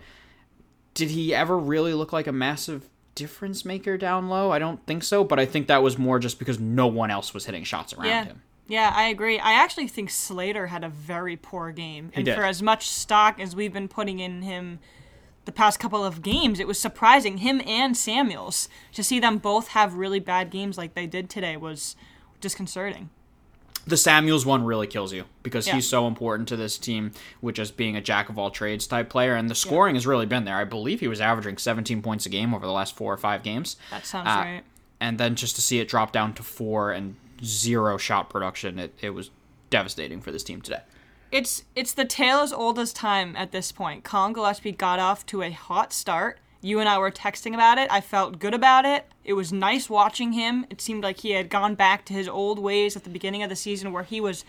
did 0.93 1.11
he 1.11 1.33
ever 1.33 1.57
really 1.57 1.93
look 1.93 2.11
like 2.11 2.27
a 2.27 2.31
massive 2.31 2.89
difference 3.15 3.65
maker 3.65 3.97
down 3.97 4.29
low? 4.29 4.51
I 4.51 4.59
don't 4.59 4.85
think 4.85 5.03
so, 5.03 5.23
but 5.23 5.39
I 5.39 5.45
think 5.45 5.67
that 5.67 5.83
was 5.83 5.97
more 5.97 6.19
just 6.19 6.39
because 6.39 6.59
no 6.59 6.87
one 6.87 7.11
else 7.11 7.33
was 7.33 7.45
hitting 7.45 7.63
shots 7.63 7.93
around 7.93 8.05
Yeah. 8.07 8.23
him. 8.25 8.41
Yeah, 8.67 8.93
I 8.95 9.07
agree. 9.09 9.37
I 9.37 9.51
actually 9.53 9.87
think 9.89 10.09
Slater 10.09 10.67
had 10.67 10.83
a 10.83 10.89
very 10.89 11.35
poor 11.35 11.71
game. 11.71 12.09
And 12.15 12.25
for 12.27 12.45
as 12.45 12.61
much 12.61 12.87
stock 12.89 13.39
as 13.39 13.53
we've 13.55 13.73
been 13.73 13.89
putting 13.89 14.19
in 14.19 14.43
him 14.43 14.79
the 15.43 15.51
past 15.51 15.79
couple 15.79 16.05
of 16.05 16.21
games, 16.21 16.59
it 16.59 16.67
was 16.67 16.79
surprising 16.79 17.37
him 17.39 17.61
and 17.67 17.97
Samuels 17.97 18.69
to 18.93 19.03
see 19.03 19.19
them 19.19 19.39
both 19.39 19.69
have 19.69 19.95
really 19.95 20.19
bad 20.19 20.51
games 20.51 20.77
like 20.77 20.93
they 20.93 21.05
did 21.07 21.29
today 21.29 21.57
was 21.57 21.95
disconcerting. 22.39 23.09
The 23.87 23.97
Samuels 23.97 24.45
one 24.45 24.63
really 24.63 24.85
kills 24.87 25.11
you 25.11 25.25
because 25.43 25.65
Yeah. 25.67 25.75
he's 25.75 25.87
so 25.89 26.05
important 26.07 26.47
to 26.49 26.55
this 26.55 26.77
team 26.77 27.11
with 27.41 27.55
just 27.55 27.77
being 27.77 27.95
a 27.95 28.01
jack 28.01 28.29
of 28.29 28.37
all 28.37 28.51
trades 28.51 28.85
type 28.85 29.09
player, 29.09 29.35
and 29.35 29.49
the 29.49 29.55
scoring 29.55 29.95
has 29.95 30.05
really 30.05 30.25
been 30.27 30.45
there. 30.45 30.57
I 30.57 30.65
believe 30.65 30.99
he 30.99 31.07
was 31.07 31.19
averaging 31.19 31.57
17 31.57 32.01
points 32.01 32.25
a 32.25 32.29
game 32.29 32.53
over 32.53 32.65
the 32.65 32.71
last 32.71 32.95
four 32.95 33.11
or 33.13 33.17
five 33.17 33.41
games. 33.43 33.77
That 33.89 34.05
sounds 34.05 34.27
Uh, 34.27 34.31
right. 34.31 34.61
and 34.99 35.17
then 35.17 35.35
just 35.35 35.55
to 35.55 35.61
see 35.61 35.79
it 35.79 35.87
drop 35.87 36.11
down 36.11 36.33
to 36.35 36.43
four 36.43 36.91
and 36.91 37.15
zero 37.43 37.97
shot 37.97 38.29
production, 38.29 38.77
it, 38.77 38.93
it 39.01 39.09
was 39.11 39.31
devastating 39.71 40.21
for 40.21 40.31
this 40.31 40.43
team 40.43 40.61
today. 40.61 40.81
It's 41.31 41.63
it's 41.75 41.93
the 41.93 42.05
tale 42.05 42.39
as 42.41 42.51
old 42.53 42.77
as 42.77 42.91
time 42.93 43.35
at 43.37 43.51
this 43.51 43.71
point. 43.71 44.03
Collin 44.03 44.33
Gillespie 44.33 44.73
got 44.73 44.99
off 44.99 45.25
to 45.27 45.41
a 45.41 45.49
hot 45.49 45.93
start. 45.93 46.39
You 46.61 46.79
and 46.79 46.87
I 46.87 46.97
were 46.99 47.09
texting 47.09 47.53
about 47.55 47.77
it. 47.79 47.89
I 47.89 48.01
felt 48.01 48.37
good 48.37 48.53
about 48.53 48.85
it. 48.85 49.07
It 49.23 49.33
was 49.33 49.53
nice 49.53 49.89
watching 49.89 50.33
him. 50.33 50.65
It 50.69 50.81
seemed 50.81 51.03
like 51.03 51.19
he 51.19 51.31
had 51.31 51.49
gone 51.49 51.75
back 51.75 52.05
to 52.05 52.13
his 52.13 52.27
old 52.27 52.59
ways 52.59 52.95
at 52.95 53.03
the 53.03 53.09
beginning 53.09 53.43
of 53.43 53.49
the 53.49 53.55
season 53.55 53.91
where 53.91 54.03
he 54.03 54.19
was 54.19 54.43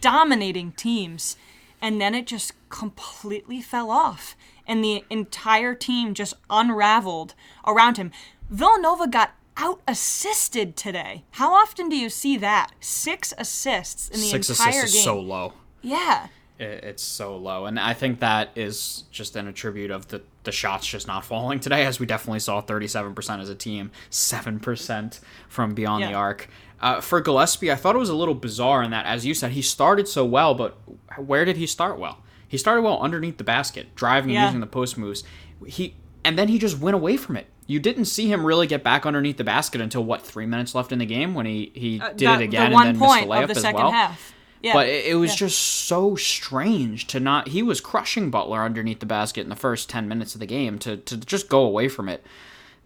dominating 0.00 0.72
teams. 0.72 1.36
And 1.80 2.00
then 2.00 2.14
it 2.14 2.26
just 2.26 2.52
completely 2.68 3.60
fell 3.60 3.90
off. 3.90 4.36
And 4.66 4.82
the 4.82 5.04
entire 5.10 5.74
team 5.74 6.14
just 6.14 6.34
unraveled 6.50 7.34
around 7.66 7.98
him. 7.98 8.10
Villanova 8.50 9.06
got 9.06 9.34
out 9.56 9.80
assisted 9.86 10.76
today. 10.76 11.24
How 11.32 11.54
often 11.54 11.88
do 11.88 11.96
you 11.96 12.08
see 12.10 12.36
that? 12.38 12.72
Six 12.80 13.32
assists 13.38 14.08
in 14.08 14.20
the 14.20 14.26
Six 14.26 14.50
entire 14.50 14.70
assists 14.70 14.92
game. 14.92 15.00
is 15.00 15.04
so 15.04 15.20
low. 15.20 15.52
Yeah. 15.82 16.28
It's 16.58 17.02
so 17.02 17.36
low, 17.36 17.66
and 17.66 17.78
I 17.78 17.92
think 17.92 18.20
that 18.20 18.48
is 18.56 19.04
just 19.10 19.36
an 19.36 19.46
attribute 19.46 19.90
of 19.90 20.08
the 20.08 20.22
the 20.46 20.52
shots 20.52 20.86
just 20.86 21.06
not 21.06 21.24
falling 21.24 21.60
today, 21.60 21.84
as 21.84 22.00
we 22.00 22.06
definitely 22.06 22.40
saw 22.40 22.62
37% 22.62 23.40
as 23.40 23.50
a 23.50 23.54
team, 23.54 23.90
7% 24.10 25.20
from 25.48 25.74
beyond 25.74 26.04
the 26.04 26.14
arc. 26.14 26.48
Uh, 26.80 27.00
for 27.00 27.20
Gillespie, 27.20 27.70
I 27.72 27.74
thought 27.74 27.94
it 27.94 27.98
was 27.98 28.08
a 28.10 28.14
little 28.14 28.34
bizarre 28.34 28.82
in 28.82 28.90
that, 28.90 29.06
as 29.06 29.24
you 29.26 29.34
said, 29.34 29.52
he 29.52 29.62
started 29.62 30.08
so 30.08 30.24
well, 30.24 30.54
but 30.54 30.78
where 31.18 31.44
did 31.44 31.56
he 31.56 31.66
start 31.66 31.98
well? 31.98 32.18
He 32.48 32.58
started 32.58 32.82
well 32.82 33.00
underneath 33.00 33.38
the 33.38 33.44
basket, 33.44 33.94
driving 33.94 34.30
and 34.36 34.44
using 34.46 34.60
the 34.60 34.66
post 34.66 34.96
moves. 34.96 35.24
He 35.66 35.94
and 36.24 36.38
then 36.38 36.48
he 36.48 36.58
just 36.58 36.78
went 36.78 36.94
away 36.94 37.16
from 37.16 37.36
it. 37.36 37.46
You 37.66 37.80
didn't 37.80 38.04
see 38.04 38.30
him 38.30 38.44
really 38.44 38.66
get 38.66 38.84
back 38.84 39.04
underneath 39.06 39.36
the 39.36 39.44
basket 39.44 39.80
until 39.80 40.04
what 40.04 40.22
three 40.22 40.46
minutes 40.46 40.74
left 40.74 40.92
in 40.92 40.98
the 40.98 41.06
game 41.06 41.34
when 41.34 41.46
he 41.46 41.72
he 41.74 41.98
did 42.16 42.28
Uh, 42.28 42.32
it 42.34 42.42
again 42.42 42.72
and 42.72 42.74
then 42.86 42.98
missed 42.98 43.00
the 43.22 43.26
layup 43.26 43.46
the 43.48 43.56
as 43.56 43.74
well. 43.74 43.90
half. 43.90 44.32
Yeah. 44.62 44.72
But 44.72 44.88
it, 44.88 45.06
it 45.06 45.14
was 45.16 45.30
Yeah. 45.32 45.36
just 45.46 45.58
so 45.58 46.16
strange 46.16 47.06
to 47.08 47.20
not. 47.20 47.48
He 47.48 47.62
was 47.62 47.80
crushing 47.80 48.30
Butler 48.30 48.62
underneath 48.62 49.00
the 49.00 49.06
basket 49.06 49.42
in 49.42 49.48
the 49.48 49.56
first 49.56 49.88
ten 49.90 50.08
minutes 50.08 50.34
of 50.34 50.40
the 50.40 50.46
game. 50.46 50.78
To 50.80 50.96
to 50.96 51.16
just 51.16 51.48
go 51.48 51.60
away 51.64 51.88
from 51.88 52.08
it, 52.08 52.24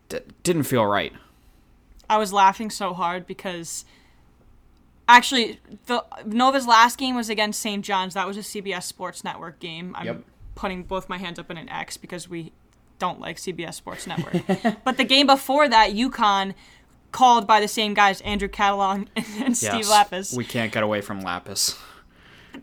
d- 0.09 0.19
didn't 0.43 0.65
feel 0.65 0.85
right. 0.87 1.13
I 2.09 2.17
was 2.19 2.33
laughing 2.33 2.71
so 2.71 2.93
hard 2.93 3.27
because 3.27 3.85
actually 5.09 5.61
the 5.87 6.05
Nova's 6.25 6.67
last 6.67 6.99
game 6.99 7.15
was 7.17 7.29
against 7.29 7.61
St. 7.61 7.85
John's. 7.85 8.15
That 8.15 8.27
was 8.27 8.37
a 8.37 8.41
CBS 8.41 8.85
Sports 8.85 9.25
Network 9.25 9.59
game. 9.61 9.95
I'm 9.99 10.07
Yep. 10.07 10.25
putting 10.55 10.83
both 10.85 11.09
my 11.09 11.19
hands 11.19 11.39
up 11.39 11.51
in 11.51 11.57
an 11.57 11.69
X 11.69 11.97
because 11.97 12.29
we 12.29 12.53
don't 12.99 13.21
like 13.21 13.39
CBS 13.39 13.75
Sports 13.75 14.07
Network. 14.07 14.43
but 14.85 14.97
the 14.97 15.05
game 15.05 15.27
before 15.27 15.69
that, 15.69 15.91
UConn 15.93 16.55
called 17.13 17.47
by 17.47 17.61
the 17.61 17.69
same 17.69 17.95
guys, 17.95 18.21
Andrew 18.23 18.49
Catalon 18.49 19.09
and 19.17 19.57
Steve 19.57 19.87
Lappas. 19.87 20.37
We 20.37 20.45
can't 20.45 20.73
get 20.73 20.83
away 20.83 21.01
from 21.01 21.23
Lappas. 21.23 21.79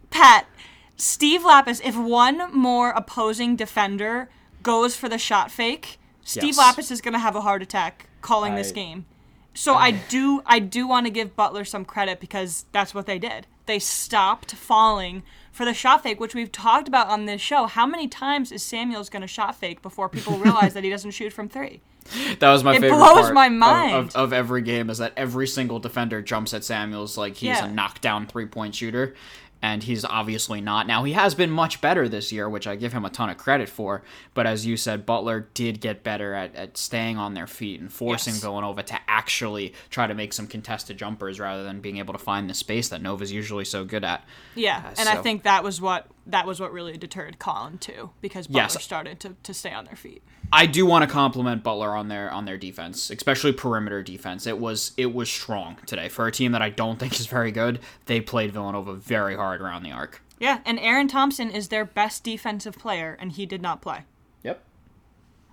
Pat, 0.09 0.47
Steve 0.95 1.41
Lappas, 1.41 1.81
if 1.83 1.95
one 1.95 2.51
more 2.53 2.91
opposing 2.91 3.55
defender 3.55 4.29
goes 4.63 4.95
for 4.95 5.07
the 5.09 5.17
shot 5.17 5.51
fake, 5.51 5.99
Steve 6.23 6.55
Yes. 6.55 6.59
Lappas 6.59 6.91
is 6.91 7.01
going 7.01 7.13
to 7.13 7.19
have 7.19 7.35
a 7.35 7.41
heart 7.41 7.61
attack 7.61 8.09
calling 8.21 8.55
this 8.55 8.71
game. 8.71 9.05
So 9.53 9.73
I 9.75 9.91
do 9.91 10.41
I 10.45 10.59
do 10.59 10.87
want 10.87 11.05
to 11.07 11.09
give 11.09 11.35
Butler 11.35 11.65
some 11.65 11.83
credit 11.85 12.19
because 12.19 12.65
that's 12.71 12.93
what 12.93 13.05
they 13.07 13.17
did. 13.17 13.47
they 13.65 13.79
stopped 13.79 14.53
falling 14.53 15.23
for 15.51 15.65
the 15.65 15.73
shot 15.73 16.03
fake, 16.03 16.19
which 16.19 16.35
we've 16.35 16.51
talked 16.51 16.87
about 16.87 17.07
on 17.07 17.25
this 17.25 17.41
show. 17.41 17.65
How 17.65 17.85
many 17.87 18.07
times 18.07 18.51
is 18.51 18.61
Samuels 18.63 19.09
going 19.09 19.21
to 19.23 19.27
shot 19.27 19.55
fake 19.55 19.81
before 19.81 20.09
people 20.09 20.37
realize 20.45 20.73
that 20.73 20.83
he 20.83 20.89
doesn't 20.89 21.11
shoot 21.11 21.33
from 21.33 21.49
three? 21.49 21.81
That 22.39 22.51
was 22.51 22.63
my 22.63 22.75
It 22.75 22.81
favorite 22.81 22.97
blows 22.97 23.21
part 23.21 23.33
my 23.33 23.47
of- 23.47 23.53
mind. 23.53 23.93
Of, 23.95 24.15
of, 24.15 24.33
every 24.33 24.61
game 24.61 24.89
is 24.89 24.97
that 24.99 25.13
every 25.17 25.47
single 25.47 25.79
defender 25.79 26.21
jumps 26.21 26.53
at 26.53 26.63
Samuels 26.63 27.17
like 27.17 27.35
he's 27.35 27.49
Yeah. 27.49 27.65
a 27.65 27.71
knockdown 27.71 28.27
three 28.27 28.45
point 28.45 28.75
shooter, 28.75 29.15
and 29.61 29.81
he's 29.81 30.05
obviously 30.05 30.61
not. 30.61 30.85
Now 30.85 31.03
he 31.03 31.13
has 31.13 31.33
been 31.33 31.49
much 31.49 31.81
better 31.81 32.07
this 32.07 32.31
year, 32.31 32.47
which 32.47 32.67
I 32.67 32.75
give 32.75 32.93
him 32.93 33.05
a 33.05 33.09
ton 33.09 33.29
of 33.31 33.37
credit 33.37 33.67
for. 33.69 34.03
But 34.35 34.45
as 34.45 34.65
you 34.67 34.77
said, 34.77 35.05
Butler 35.05 35.49
did 35.55 35.81
get 35.81 36.03
better 36.03 36.33
at, 36.35 36.55
at 36.55 36.77
staying 36.77 37.17
on 37.17 37.33
their 37.33 37.47
feet 37.47 37.79
and 37.81 37.91
forcing 37.91 38.33
Yes. 38.35 38.41
Villanova 38.43 38.83
to 38.83 38.99
actually 39.07 39.73
try 39.89 40.05
to 40.05 40.13
make 40.13 40.31
some 40.33 40.45
contested 40.45 40.97
jumpers 40.97 41.39
rather 41.39 41.63
than 41.63 41.81
being 41.81 41.97
able 41.97 42.13
to 42.13 42.19
find 42.19 42.47
the 42.49 42.53
space 42.53 42.89
that 42.89 43.01
Nova's 43.01 43.31
usually 43.31 43.65
so 43.65 43.83
good 43.83 44.03
at. 44.03 44.23
Yeah, 44.53 44.83
Uh, 44.85 44.93
and 44.99 45.09
I 45.09 45.21
think 45.23 45.41
that 45.43 45.63
was 45.63 45.81
what 45.81 46.05
that 46.27 46.45
was 46.45 46.59
what 46.59 46.71
really 46.73 46.97
deterred 46.97 47.39
Collin 47.39 47.77
too, 47.77 48.11
because 48.21 48.47
Butler 48.47 48.61
Yes. 48.63 48.83
started 48.83 49.19
to, 49.21 49.35
to 49.43 49.53
stay 49.53 49.71
on 49.71 49.85
their 49.85 49.95
feet. 49.95 50.21
I 50.51 50.65
do 50.65 50.85
want 50.85 51.03
to 51.03 51.09
compliment 51.09 51.63
Butler 51.63 51.95
on 51.95 52.07
their 52.07 52.29
on 52.31 52.45
their 52.45 52.57
defense, 52.57 53.09
especially 53.09 53.51
perimeter 53.53 54.03
defense. 54.03 54.45
It 54.47 54.59
was 54.59 54.91
it 54.97 55.13
was 55.13 55.29
strong 55.29 55.77
today 55.85 56.07
for 56.09 56.27
a 56.27 56.31
team 56.31 56.51
that 56.51 56.61
I 56.61 56.69
don't 56.69 56.99
think 56.99 57.19
is 57.19 57.27
very 57.27 57.51
good. 57.51 57.79
They 58.05 58.21
played 58.21 58.51
Villanova 58.51 58.93
very 58.93 59.35
hard 59.35 59.61
around 59.61 59.83
the 59.83 59.91
arc. 59.91 60.21
Yeah, 60.39 60.59
and 60.65 60.77
Aaron 60.79 61.07
Thompson 61.07 61.49
is 61.49 61.69
their 61.69 61.83
best 61.83 62.23
defensive 62.23 62.77
player, 62.77 63.17
and 63.19 63.31
he 63.31 63.45
did 63.45 63.61
not 63.61 63.81
play. 63.81 64.01
Yep. 64.43 64.63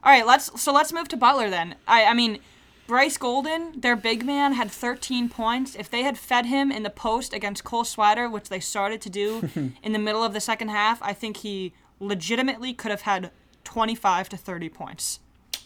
All 0.04 0.12
right, 0.12 0.26
let's 0.26 0.60
so 0.60 0.72
let's 0.72 0.92
move 0.92 1.08
to 1.08 1.16
Butler 1.16 1.48
then. 1.50 1.74
I 1.88 2.04
I 2.04 2.14
mean, 2.14 2.38
Bryce 2.86 3.16
Golden, 3.16 3.80
their 3.80 3.96
big 3.96 4.24
man, 4.26 4.52
had 4.52 4.70
13 4.70 5.30
points. 5.30 5.74
If 5.74 5.90
they 5.90 6.02
had 6.02 6.18
fed 6.18 6.46
him 6.46 6.70
in 6.70 6.82
the 6.82 6.90
post 6.90 7.32
against 7.32 7.64
Cole 7.64 7.84
Swider, 7.84 8.30
which 8.30 8.50
they 8.50 8.60
started 8.60 9.00
to 9.02 9.10
do 9.10 9.48
in 9.82 9.92
the 9.92 9.98
middle 9.98 10.22
of 10.22 10.34
the 10.34 10.40
second 10.40 10.68
half, 10.68 11.02
I 11.02 11.14
think 11.14 11.38
he 11.38 11.72
legitimately 11.98 12.74
could 12.74 12.90
have 12.90 13.02
had 13.02 13.30
25 13.64 14.28
to 14.30 14.36
30 14.36 14.68
points. 14.68 15.20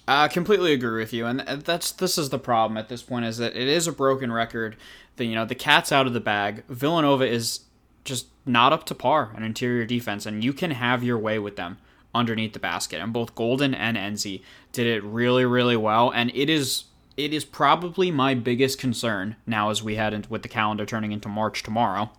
I 0.06 0.28
completely 0.28 0.72
agree 0.72 1.00
with 1.00 1.12
you, 1.12 1.26
and 1.26 1.40
that's 1.40 1.92
this 1.92 2.16
is 2.16 2.30
the 2.30 2.38
problem 2.38 2.78
at 2.78 2.88
this 2.88 3.02
point 3.02 3.26
is 3.26 3.36
that 3.38 3.54
it 3.54 3.68
is 3.68 3.86
a 3.86 3.92
broken 3.92 4.32
record. 4.32 4.76
The 5.16 5.26
you 5.26 5.34
know 5.34 5.44
the 5.44 5.54
cat's 5.54 5.92
out 5.92 6.06
of 6.06 6.14
the 6.14 6.20
bag. 6.20 6.64
Villanova 6.68 7.26
is 7.26 7.60
just 8.04 8.28
not 8.46 8.72
up 8.72 8.86
to 8.86 8.94
par 8.94 9.32
on 9.36 9.42
interior 9.42 9.84
defense, 9.84 10.24
and 10.24 10.42
you 10.42 10.54
can 10.54 10.70
have 10.70 11.04
your 11.04 11.18
way 11.18 11.38
with 11.38 11.56
them 11.56 11.76
underneath 12.14 12.54
the 12.54 12.58
basket. 12.58 13.02
And 13.02 13.12
both 13.12 13.34
Golden 13.34 13.74
and 13.74 13.98
Nze 13.98 14.42
did 14.72 14.86
it 14.86 15.04
really 15.04 15.44
really 15.44 15.76
well, 15.76 16.10
and 16.10 16.32
it 16.34 16.48
is 16.48 16.84
it 17.18 17.34
is 17.34 17.44
probably 17.44 18.10
my 18.10 18.34
biggest 18.34 18.78
concern 18.78 19.36
now 19.44 19.68
as 19.70 19.82
we 19.82 19.96
head 19.96 20.14
into 20.14 20.30
with 20.30 20.42
the 20.42 20.48
calendar 20.48 20.86
turning 20.86 21.12
into 21.12 21.28
March 21.28 21.62
tomorrow. 21.62 22.10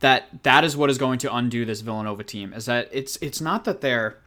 That 0.00 0.42
that 0.42 0.62
is 0.62 0.76
what 0.76 0.90
is 0.90 0.98
going 0.98 1.18
to 1.20 1.34
undo 1.34 1.64
this 1.64 1.80
Villanova 1.80 2.22
team 2.22 2.52
is 2.52 2.66
that 2.66 2.88
it's 2.92 3.16
it's 3.22 3.40
not 3.40 3.64
that 3.64 3.80
they're 3.80 4.18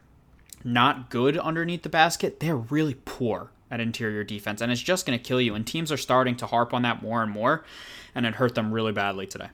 not 0.63 1.09
good 1.09 1.37
underneath 1.37 1.83
the 1.83 1.89
basket, 1.89 2.39
they're 2.39 2.55
really 2.55 2.95
poor 3.05 3.51
at 3.69 3.79
interior 3.79 4.23
defense, 4.23 4.61
and 4.61 4.71
it's 4.71 4.81
just 4.81 5.05
going 5.05 5.17
to 5.17 5.23
kill 5.23 5.39
you. 5.39 5.53
And 5.53 5.65
teams 5.65 5.91
are 5.91 5.97
starting 5.97 6.35
to 6.37 6.47
harp 6.47 6.73
on 6.73 6.81
that 6.81 7.01
more 7.01 7.21
and 7.21 7.31
more, 7.31 7.63
and 8.15 8.25
it 8.25 8.35
hurt 8.35 8.55
them 8.55 8.71
really 8.71 8.91
badly 8.91 9.27
today. 9.27 9.49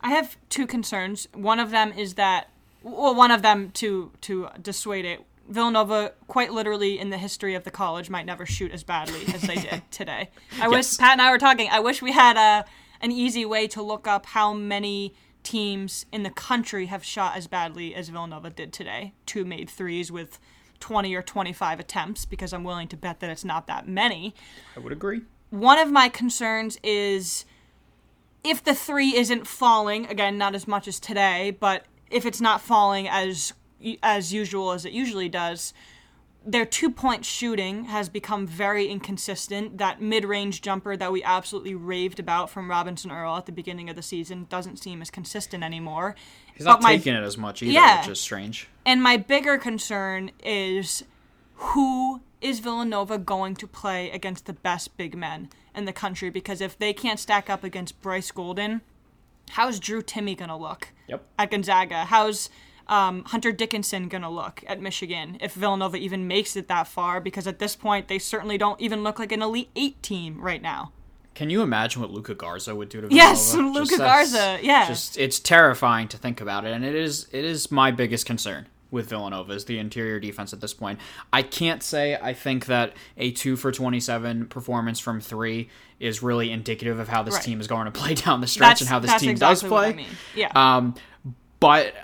I 0.00 0.10
have 0.10 0.36
two 0.48 0.66
concerns. 0.66 1.28
One 1.32 1.60
of 1.60 1.70
them 1.70 1.92
is 1.92 2.14
that, 2.14 2.48
well, 2.82 3.14
one 3.14 3.30
of 3.30 3.42
them 3.42 3.70
to 3.72 4.10
to 4.22 4.48
dissuade 4.60 5.04
it. 5.04 5.20
Villanova, 5.48 6.12
quite 6.26 6.52
literally 6.52 6.98
in 6.98 7.10
the 7.10 7.18
history 7.18 7.54
of 7.54 7.64
the 7.64 7.70
college, 7.70 8.10
might 8.10 8.26
never 8.26 8.44
shoot 8.46 8.70
as 8.72 8.82
badly 8.84 9.22
as 9.34 9.42
they 9.42 9.54
did 9.56 9.82
today. 9.90 10.30
I 10.60 10.68
Yes. 10.68 10.70
wish 10.70 10.98
Pat 10.98 11.12
and 11.12 11.22
I 11.22 11.30
were 11.30 11.38
talking. 11.38 11.68
I 11.70 11.80
wish 11.80 12.02
we 12.02 12.12
had 12.12 12.36
a 12.36 12.64
an 13.00 13.12
easy 13.12 13.44
way 13.44 13.68
to 13.68 13.80
look 13.80 14.08
up 14.08 14.26
how 14.26 14.52
many 14.52 15.14
teams 15.44 16.04
in 16.12 16.24
the 16.24 16.30
country 16.30 16.86
have 16.86 17.04
shot 17.04 17.36
as 17.36 17.46
badly 17.46 17.94
as 17.94 18.08
Villanova 18.08 18.50
did 18.50 18.72
today. 18.72 19.12
Two 19.24 19.44
made 19.44 19.70
threes 19.70 20.10
with 20.10 20.40
20 20.80 21.14
or 21.14 21.22
25 21.22 21.78
attempts, 21.80 22.24
because 22.24 22.52
I'm 22.52 22.64
willing 22.64 22.88
to 22.88 22.96
bet 22.96 23.20
that 23.20 23.30
it's 23.30 23.44
not 23.44 23.66
that 23.68 23.86
many 23.88 24.34
I 24.76 24.80
would 24.80 24.92
agree. 24.92 25.22
one 25.50 25.78
of 25.78 25.90
my 25.90 26.08
concerns 26.08 26.76
is 26.82 27.44
if 28.44 28.62
the 28.62 28.74
three 28.74 29.16
isn't 29.16 29.46
falling 29.46 30.06
again 30.06 30.38
not 30.38 30.54
as 30.54 30.68
much 30.68 30.86
as 30.86 31.00
today 31.00 31.50
but 31.58 31.84
if 32.10 32.24
it's 32.26 32.40
not 32.40 32.60
falling 32.60 33.08
as 33.08 33.52
as 34.02 34.32
usual 34.32 34.72
as 34.72 34.84
it 34.84 34.92
usually 34.92 35.28
does 35.28 35.72
their 36.46 36.64
two 36.64 36.90
point 36.90 37.24
shooting 37.24 37.84
has 37.86 38.08
become 38.08 38.46
very 38.46 38.86
inconsistent 38.86 39.76
that 39.78 40.00
mid-range 40.00 40.62
jumper 40.62 40.96
that 40.96 41.12
we 41.12 41.22
absolutely 41.22 41.74
raved 41.74 42.18
about 42.18 42.48
from 42.48 42.70
robinson 42.70 43.10
earl 43.10 43.36
at 43.36 43.46
the 43.46 43.52
beginning 43.52 43.90
of 43.90 43.96
the 43.96 44.02
season 44.02 44.46
doesn't 44.48 44.78
seem 44.78 45.02
as 45.02 45.10
consistent 45.10 45.62
anymore 45.62 46.14
He's 46.54 46.64
not 46.66 46.80
But 46.80 46.84
my- 46.84 46.96
taking 46.96 47.14
it 47.14 47.22
as 47.22 47.36
much 47.38 47.62
either, 47.62 47.72
Yeah. 47.72 48.00
which 48.00 48.08
is 48.08 48.20
strange. 48.20 48.66
and 48.84 49.00
my 49.02 49.16
bigger 49.16 49.58
concern 49.58 50.30
is 50.42 51.04
who 51.54 52.20
is 52.40 52.60
Villanova 52.60 53.18
going 53.18 53.54
to 53.56 53.66
play 53.66 54.10
against 54.10 54.46
the 54.46 54.52
best 54.52 54.96
big 54.96 55.16
men 55.16 55.50
in 55.74 55.84
the 55.84 55.92
country? 55.92 56.30
Because 56.30 56.60
if 56.60 56.78
they 56.78 56.92
can't 56.92 57.18
stack 57.20 57.48
up 57.50 57.62
against 57.64 58.00
Bryce 58.00 58.30
Golden, 58.30 58.80
how's 59.50 59.78
Drew 59.80 60.02
Timme 60.02 60.36
going 60.36 60.48
to 60.48 60.56
look 60.56 60.88
Yep. 61.08 61.24
at 61.38 61.50
Gonzaga? 61.50 62.04
How's 62.06 62.48
um, 62.88 63.24
Hunter 63.24 63.52
Dickinson 63.52 64.08
going 64.08 64.22
to 64.22 64.28
look 64.28 64.62
at 64.66 64.80
Michigan 64.80 65.36
if 65.40 65.54
Villanova 65.54 65.96
even 65.96 66.26
makes 66.26 66.56
it 66.56 66.68
that 66.68 66.88
far? 66.88 67.20
Because 67.20 67.46
at 67.46 67.58
this 67.58 67.76
point, 67.76 68.08
they 68.08 68.18
certainly 68.18 68.58
don't 68.58 68.80
even 68.80 69.02
look 69.02 69.18
like 69.18 69.32
an 69.32 69.42
Elite 69.42 69.70
Eight 69.76 70.02
team 70.02 70.40
right 70.40 70.62
now. 70.62 70.92
Can 71.34 71.50
you 71.50 71.62
imagine 71.62 72.02
what 72.02 72.10
Luka 72.10 72.34
Garza 72.34 72.74
would 72.74 72.88
do 72.88 73.00
to 73.00 73.08
Yes, 73.14 73.52
Villanova? 73.52 73.78
Luka 73.80 73.96
that's- 73.96 74.32
Garza, 74.32 74.58
yeah. 74.66 74.88
Just 74.88 75.16
it's 75.18 75.38
terrifying 75.38 76.08
to 76.08 76.16
think 76.16 76.40
about 76.40 76.64
it, 76.64 76.72
and 76.72 76.84
it 76.84 76.94
is 76.96 77.28
it 77.32 77.44
is 77.44 77.70
my 77.70 77.90
biggest 77.92 78.26
concern 78.26 78.66
with 78.90 79.08
Villanova 79.10 79.52
is 79.52 79.66
the 79.66 79.78
interior 79.78 80.18
defense 80.18 80.52
at 80.54 80.60
this 80.62 80.72
point. 80.74 80.98
I 81.32 81.42
can't 81.42 81.82
say 81.82 82.16
I 82.16 82.32
think 82.32 82.66
that 82.66 82.94
a 83.16 83.30
two 83.30 83.54
for 83.54 83.70
twenty 83.70 84.00
seven 84.00 84.46
performance 84.46 84.98
from 84.98 85.20
three 85.20 85.68
is 86.00 86.22
really 86.24 86.50
indicative 86.50 86.98
of 86.98 87.06
how 87.06 87.22
this 87.22 87.34
Right. 87.34 87.42
team 87.44 87.60
is 87.60 87.68
going 87.68 87.84
to 87.84 87.92
play 87.92 88.14
down 88.14 88.40
the 88.40 88.46
stretch 88.48 88.80
That's- 88.80 88.80
and 88.80 88.88
how 88.88 88.98
this 88.98 89.20
team 89.20 89.30
exactly 89.30 89.54
does 89.54 89.68
play. 89.68 89.88
I 89.90 89.92
mean. 89.92 90.06
Yeah. 90.34 90.50
Um, 90.56 90.94
but 91.60 91.94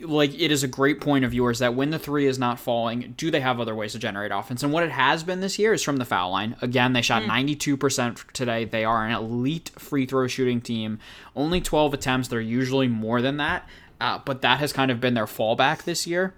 like 0.00 0.34
it 0.34 0.50
is 0.50 0.64
a 0.64 0.68
great 0.68 1.00
point 1.00 1.24
of 1.24 1.32
yours 1.32 1.60
that 1.60 1.74
when 1.74 1.90
the 1.90 1.98
three 1.98 2.26
is 2.26 2.38
not 2.38 2.58
falling, 2.58 3.14
do 3.16 3.30
they 3.30 3.40
have 3.40 3.60
other 3.60 3.74
ways 3.76 3.92
to 3.92 3.98
generate 3.98 4.32
offense? 4.32 4.64
And 4.64 4.72
what 4.72 4.82
it 4.82 4.90
has 4.90 5.22
been 5.22 5.40
this 5.40 5.58
year 5.58 5.72
is 5.72 5.84
from 5.84 5.98
the 5.98 6.04
foul 6.04 6.32
line. 6.32 6.56
Again, 6.60 6.94
they 6.94 7.02
shot 7.02 7.22
92% 7.22 8.32
today. 8.32 8.64
They 8.64 8.84
are 8.84 9.06
an 9.06 9.12
elite 9.12 9.70
free 9.78 10.04
throw 10.04 10.26
shooting 10.26 10.60
team. 10.60 10.98
Only 11.36 11.60
12 11.60 11.94
attempts. 11.94 12.26
They're 12.26 12.40
usually 12.40 12.88
more 12.88 13.22
than 13.22 13.36
that. 13.36 13.68
Uh, 14.00 14.18
but 14.24 14.42
that 14.42 14.58
has 14.58 14.72
kind 14.72 14.90
of 14.90 15.00
been 15.00 15.14
their 15.14 15.26
fallback 15.26 15.84
this 15.84 16.06
year. 16.06 16.34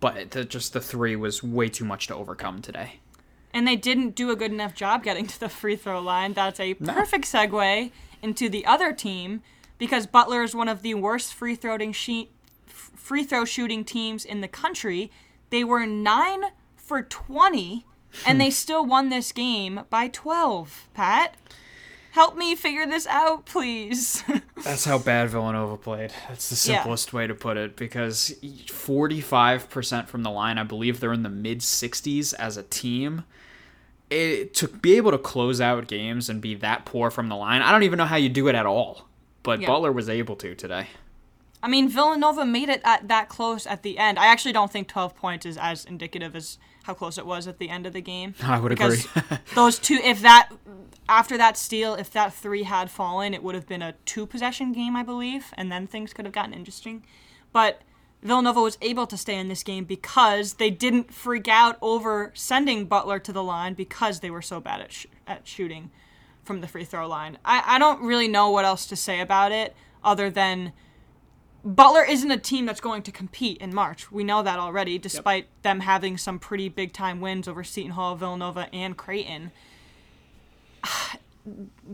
But 0.00 0.32
the, 0.32 0.44
just 0.44 0.72
the 0.72 0.80
three 0.80 1.14
was 1.14 1.44
way 1.44 1.68
too 1.68 1.84
much 1.84 2.08
to 2.08 2.16
overcome 2.16 2.62
today. 2.62 2.98
and 3.54 3.66
they 3.66 3.76
didn't 3.76 4.16
do 4.16 4.30
a 4.30 4.36
good 4.36 4.50
enough 4.50 4.74
job 4.74 5.04
getting 5.04 5.26
to 5.28 5.38
the 5.38 5.48
free 5.48 5.76
throw 5.76 6.00
line. 6.00 6.32
That's 6.32 6.58
a 6.58 6.74
perfect 6.74 7.26
segue 7.26 7.92
into 8.22 8.48
the 8.48 8.66
other 8.66 8.92
team 8.92 9.42
because 9.78 10.06
Butler 10.06 10.42
is 10.42 10.54
one 10.54 10.68
of 10.68 10.82
the 10.82 10.94
worst 10.94 11.32
free 11.32 11.54
throwing 11.54 11.92
sheet 11.92 12.30
free 12.76 13.24
throw 13.24 13.44
shooting 13.44 13.84
teams 13.84 14.24
in 14.24 14.40
the 14.40 14.48
country. 14.48 15.10
They 15.50 15.64
were 15.64 15.86
9 15.86 16.42
for 16.76 17.02
20 17.02 17.84
and 18.26 18.40
they 18.40 18.46
hmm. 18.46 18.52
still 18.52 18.86
won 18.86 19.08
this 19.08 19.32
game 19.32 19.80
by 19.90 20.08
12. 20.08 20.88
Pat, 20.94 21.36
help 22.12 22.36
me 22.36 22.54
figure 22.54 22.86
this 22.86 23.06
out, 23.06 23.44
please. 23.46 24.22
That's 24.64 24.84
how 24.84 24.98
bad 24.98 25.28
Villanova 25.30 25.76
played. 25.76 26.12
That's 26.28 26.48
the 26.48 26.70
Yeah. 26.70 26.78
simplest 26.78 27.12
way 27.12 27.26
to 27.26 27.34
put 27.34 27.56
it 27.56 27.76
because 27.76 28.34
45% 28.42 30.08
from 30.08 30.22
the 30.22 30.30
line, 30.30 30.58
I 30.58 30.62
believe 30.62 31.00
they're 31.00 31.12
in 31.12 31.22
the 31.22 31.28
mid 31.28 31.60
60s 31.60 32.32
as 32.34 32.56
a 32.56 32.62
team. 32.62 33.24
It, 34.08 34.54
to 34.54 34.68
be 34.68 34.96
able 34.96 35.10
to 35.10 35.18
close 35.18 35.60
out 35.60 35.88
games 35.88 36.28
and 36.28 36.40
be 36.40 36.54
that 36.54 36.84
poor 36.84 37.10
from 37.10 37.28
the 37.28 37.34
line, 37.34 37.60
I 37.60 37.72
don't 37.72 37.82
even 37.82 37.98
know 37.98 38.04
how 38.04 38.16
you 38.16 38.28
do 38.28 38.46
it 38.46 38.54
at 38.54 38.64
all. 38.64 39.08
But 39.42 39.60
Yeah. 39.60 39.66
Butler 39.66 39.92
was 39.92 40.08
able 40.08 40.36
to 40.36 40.54
today. 40.54 40.86
I 41.66 41.68
mean, 41.68 41.88
Villanova 41.88 42.46
made 42.46 42.68
it 42.68 42.80
at 42.84 43.08
that 43.08 43.28
close 43.28 43.66
at 43.66 43.82
the 43.82 43.98
end. 43.98 44.20
I 44.20 44.26
actually 44.26 44.52
don't 44.52 44.70
think 44.70 44.86
12 44.86 45.16
points 45.16 45.44
is 45.44 45.58
as 45.58 45.84
indicative 45.84 46.36
as 46.36 46.58
how 46.84 46.94
close 46.94 47.18
it 47.18 47.26
was 47.26 47.48
at 47.48 47.58
the 47.58 47.70
end 47.70 47.86
of 47.86 47.92
the 47.92 48.00
game. 48.00 48.36
I 48.44 48.60
would 48.60 48.68
because 48.68 49.04
agree. 49.16 49.38
those 49.56 49.80
two, 49.80 49.98
if 50.04 50.22
that 50.22 50.52
after 51.08 51.36
that 51.36 51.56
steal, 51.56 51.96
if 51.96 52.12
that 52.12 52.32
three 52.32 52.62
had 52.62 52.88
fallen, 52.88 53.34
it 53.34 53.42
would 53.42 53.56
have 53.56 53.66
been 53.66 53.82
a 53.82 53.94
two 54.04 54.26
possession 54.26 54.72
game, 54.72 54.94
I 54.94 55.02
believe, 55.02 55.52
and 55.54 55.72
then 55.72 55.88
things 55.88 56.12
could 56.12 56.24
have 56.24 56.32
gotten 56.32 56.54
interesting. 56.54 57.02
But 57.52 57.82
Villanova 58.22 58.60
was 58.60 58.78
able 58.80 59.08
to 59.08 59.16
stay 59.16 59.36
in 59.36 59.48
this 59.48 59.64
game 59.64 59.86
because 59.86 60.54
they 60.54 60.70
didn't 60.70 61.12
freak 61.12 61.48
out 61.48 61.78
over 61.82 62.30
sending 62.32 62.84
Butler 62.84 63.18
to 63.18 63.32
the 63.32 63.42
line 63.42 63.74
because 63.74 64.20
they 64.20 64.30
were 64.30 64.40
so 64.40 64.60
bad 64.60 64.82
at 64.82 64.92
sh- 64.92 65.06
at 65.26 65.48
shooting 65.48 65.90
from 66.44 66.60
the 66.60 66.68
free 66.68 66.84
throw 66.84 67.08
line. 67.08 67.38
I, 67.44 67.64
I 67.66 67.78
don't 67.80 68.02
really 68.02 68.28
know 68.28 68.50
what 68.50 68.64
else 68.64 68.86
to 68.86 68.94
say 68.94 69.18
about 69.18 69.50
it 69.50 69.74
other 70.04 70.30
than 70.30 70.72
Butler 71.66 72.04
isn't 72.04 72.30
a 72.30 72.36
team 72.36 72.64
that's 72.64 72.80
going 72.80 73.02
to 73.02 73.10
compete 73.10 73.58
in 73.58 73.74
March. 73.74 74.12
We 74.12 74.22
know 74.22 74.40
that 74.40 74.60
already, 74.60 74.98
despite 74.98 75.48
them 75.62 75.80
having 75.80 76.16
some 76.16 76.38
pretty 76.38 76.68
big 76.68 76.92
time 76.92 77.20
wins 77.20 77.48
over 77.48 77.64
Seton 77.64 77.90
Hall, 77.90 78.14
Villanova, 78.14 78.68
and 78.72 78.96
Creighton. 78.96 79.50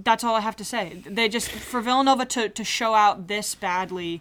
that's 0.05 0.23
all 0.25 0.35
I 0.35 0.41
have 0.41 0.57
to 0.57 0.65
say. 0.65 1.03
They 1.07 1.27
just 1.31 1.49
for 1.49 1.81
Villanova 1.81 2.27
to 2.27 2.51
to 2.51 2.65
show 2.65 2.93
out 2.93 3.29
this 3.29 3.55
badly 3.55 4.21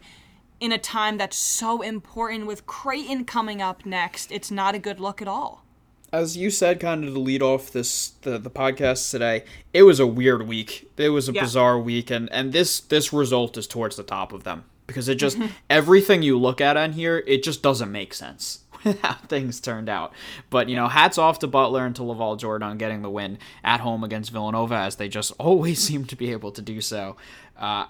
in 0.61 0.71
a 0.71 0.77
time 0.77 1.17
that's 1.17 1.35
so 1.35 1.81
important 1.81 2.45
with 2.45 2.65
Creighton 2.65 3.25
coming 3.25 3.61
up 3.61 3.85
next, 3.85 4.31
it's 4.31 4.51
not 4.51 4.73
a 4.73 4.79
good 4.79 5.01
look 5.01 5.21
at 5.21 5.27
all. 5.27 5.65
As 6.13 6.37
you 6.37 6.49
said, 6.49 6.79
kind 6.79 7.03
of 7.03 7.13
to 7.13 7.19
lead 7.19 7.41
off 7.41 7.71
this 7.71 8.11
the, 8.21 8.37
the 8.37 8.49
podcast 8.49 9.11
today, 9.11 9.43
it 9.73 9.83
was 9.83 9.99
a 9.99 10.07
weird 10.07 10.47
week. 10.47 10.89
It 10.95 11.09
was 11.09 11.27
a 11.27 11.33
Yeah. 11.33 11.41
bizarre 11.41 11.77
week, 11.77 12.09
and 12.09 12.31
and 12.31 12.53
this 12.53 12.79
this 12.79 13.11
result 13.11 13.57
is 13.57 13.67
towards 13.67 13.97
the 13.97 14.03
top 14.03 14.31
of 14.31 14.45
them 14.45 14.63
because 14.91 15.09
it 15.09 15.15
just 15.15 15.37
everything 15.69 16.21
you 16.21 16.37
look 16.37 16.61
at 16.61 16.77
on 16.77 16.93
here, 16.93 17.23
it 17.25 17.43
just 17.43 17.61
doesn't 17.61 17.91
make 17.91 18.13
sense. 18.13 18.59
How 19.01 19.13
things 19.27 19.59
turned 19.59 19.89
out, 19.89 20.13
but 20.49 20.67
you 20.67 20.75
know, 20.75 20.87
hats 20.87 21.17
off 21.17 21.39
to 21.39 21.47
Butler 21.47 21.85
and 21.85 21.95
to 21.95 22.01
LaVall 22.01 22.37
Jordan 22.37 22.67
on 22.67 22.77
getting 22.77 23.01
the 23.01 23.09
win 23.09 23.37
at 23.63 23.79
home 23.79 24.03
against 24.03 24.31
Villanova, 24.31 24.75
as 24.75 24.95
they 24.95 25.07
just 25.07 25.31
always 25.39 25.79
seem 25.79 26.05
to 26.05 26.15
be 26.15 26.31
able 26.31 26.51
to 26.51 26.61
do 26.61 26.81
so. 26.81 27.15
Uh, 27.57 27.85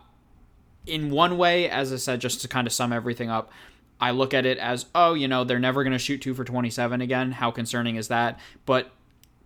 in 0.86 1.12
one 1.12 1.38
way, 1.38 1.70
as 1.70 1.93
I 1.93 1.98
said, 1.98 2.20
just 2.20 2.41
to 2.41 2.48
kind 2.48 2.67
of 2.67 2.74
sum 2.74 2.91
everything 2.91 3.29
up, 3.29 3.51
I 4.00 4.12
look 4.12 4.34
at 4.34 4.46
it 4.46 4.58
as, 4.58 4.88
oh, 4.96 5.13
you 5.13 5.27
know, 5.27 5.43
they're 5.43 5.60
never 5.60 5.84
going 5.84 5.93
to 5.93 6.00
shoot 6.00 6.22
two 6.22 6.34
for 6.34 6.43
27 6.43 7.01
again. 7.01 7.34
How 7.34 7.51
concerning 7.51 7.98
is 7.98 8.08
that? 8.08 8.39
But 8.65 8.91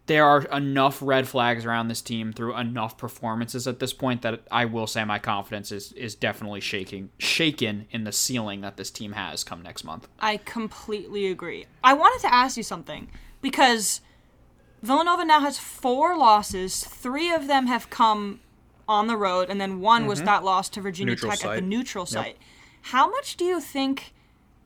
there 0.07 0.25
are 0.25 0.41
enough 0.43 1.01
red 1.01 1.27
flags 1.27 1.65
around 1.65 1.87
this 1.87 2.01
team 2.01 2.31
through 2.31 2.55
enough 2.57 2.97
performances 2.97 3.67
at 3.67 3.79
this 3.79 3.93
point 3.93 4.21
that 4.21 4.41
I 4.51 4.65
will 4.65 4.87
say 4.87 5.03
my 5.03 5.19
confidence 5.19 5.71
is 5.71 5.91
is 5.93 6.15
definitely 6.15 6.61
shaking 6.61 7.09
shaken 7.17 7.87
in 7.91 8.03
the 8.03 8.11
ceiling 8.11 8.61
that 8.61 8.77
this 8.77 8.91
team 8.91 9.13
has 9.13 9.43
come 9.43 9.61
next 9.63 9.83
month. 9.83 10.07
I 10.19 10.37
completely 10.37 11.27
agree. 11.27 11.65
I 11.83 11.93
wanted 11.93 12.21
to 12.21 12.33
ask 12.33 12.55
you 12.57 12.63
something 12.63 13.09
because 13.41 14.01
Villanova 14.83 15.25
now 15.25 15.39
has 15.39 15.57
four 15.57 16.17
losses. 16.17 16.83
Three 16.83 17.31
of 17.31 17.47
them 17.47 17.67
have 17.67 17.89
come 17.89 18.41
on 18.87 19.07
the 19.07 19.17
road, 19.17 19.49
and 19.49 19.59
then 19.59 19.79
one 19.79 20.05
was 20.05 20.19
mm-hmm. 20.19 20.27
that 20.27 20.43
loss 20.43 20.69
to 20.69 20.81
Virginia 20.81 21.13
Neutral 21.13 21.31
Tech 21.31 21.45
at 21.45 21.55
the 21.55 21.61
neutral 21.61 22.05
site. 22.05 22.37
How 22.89 23.09
much 23.09 23.35
do 23.35 23.45
you 23.45 23.59
think 23.59 24.13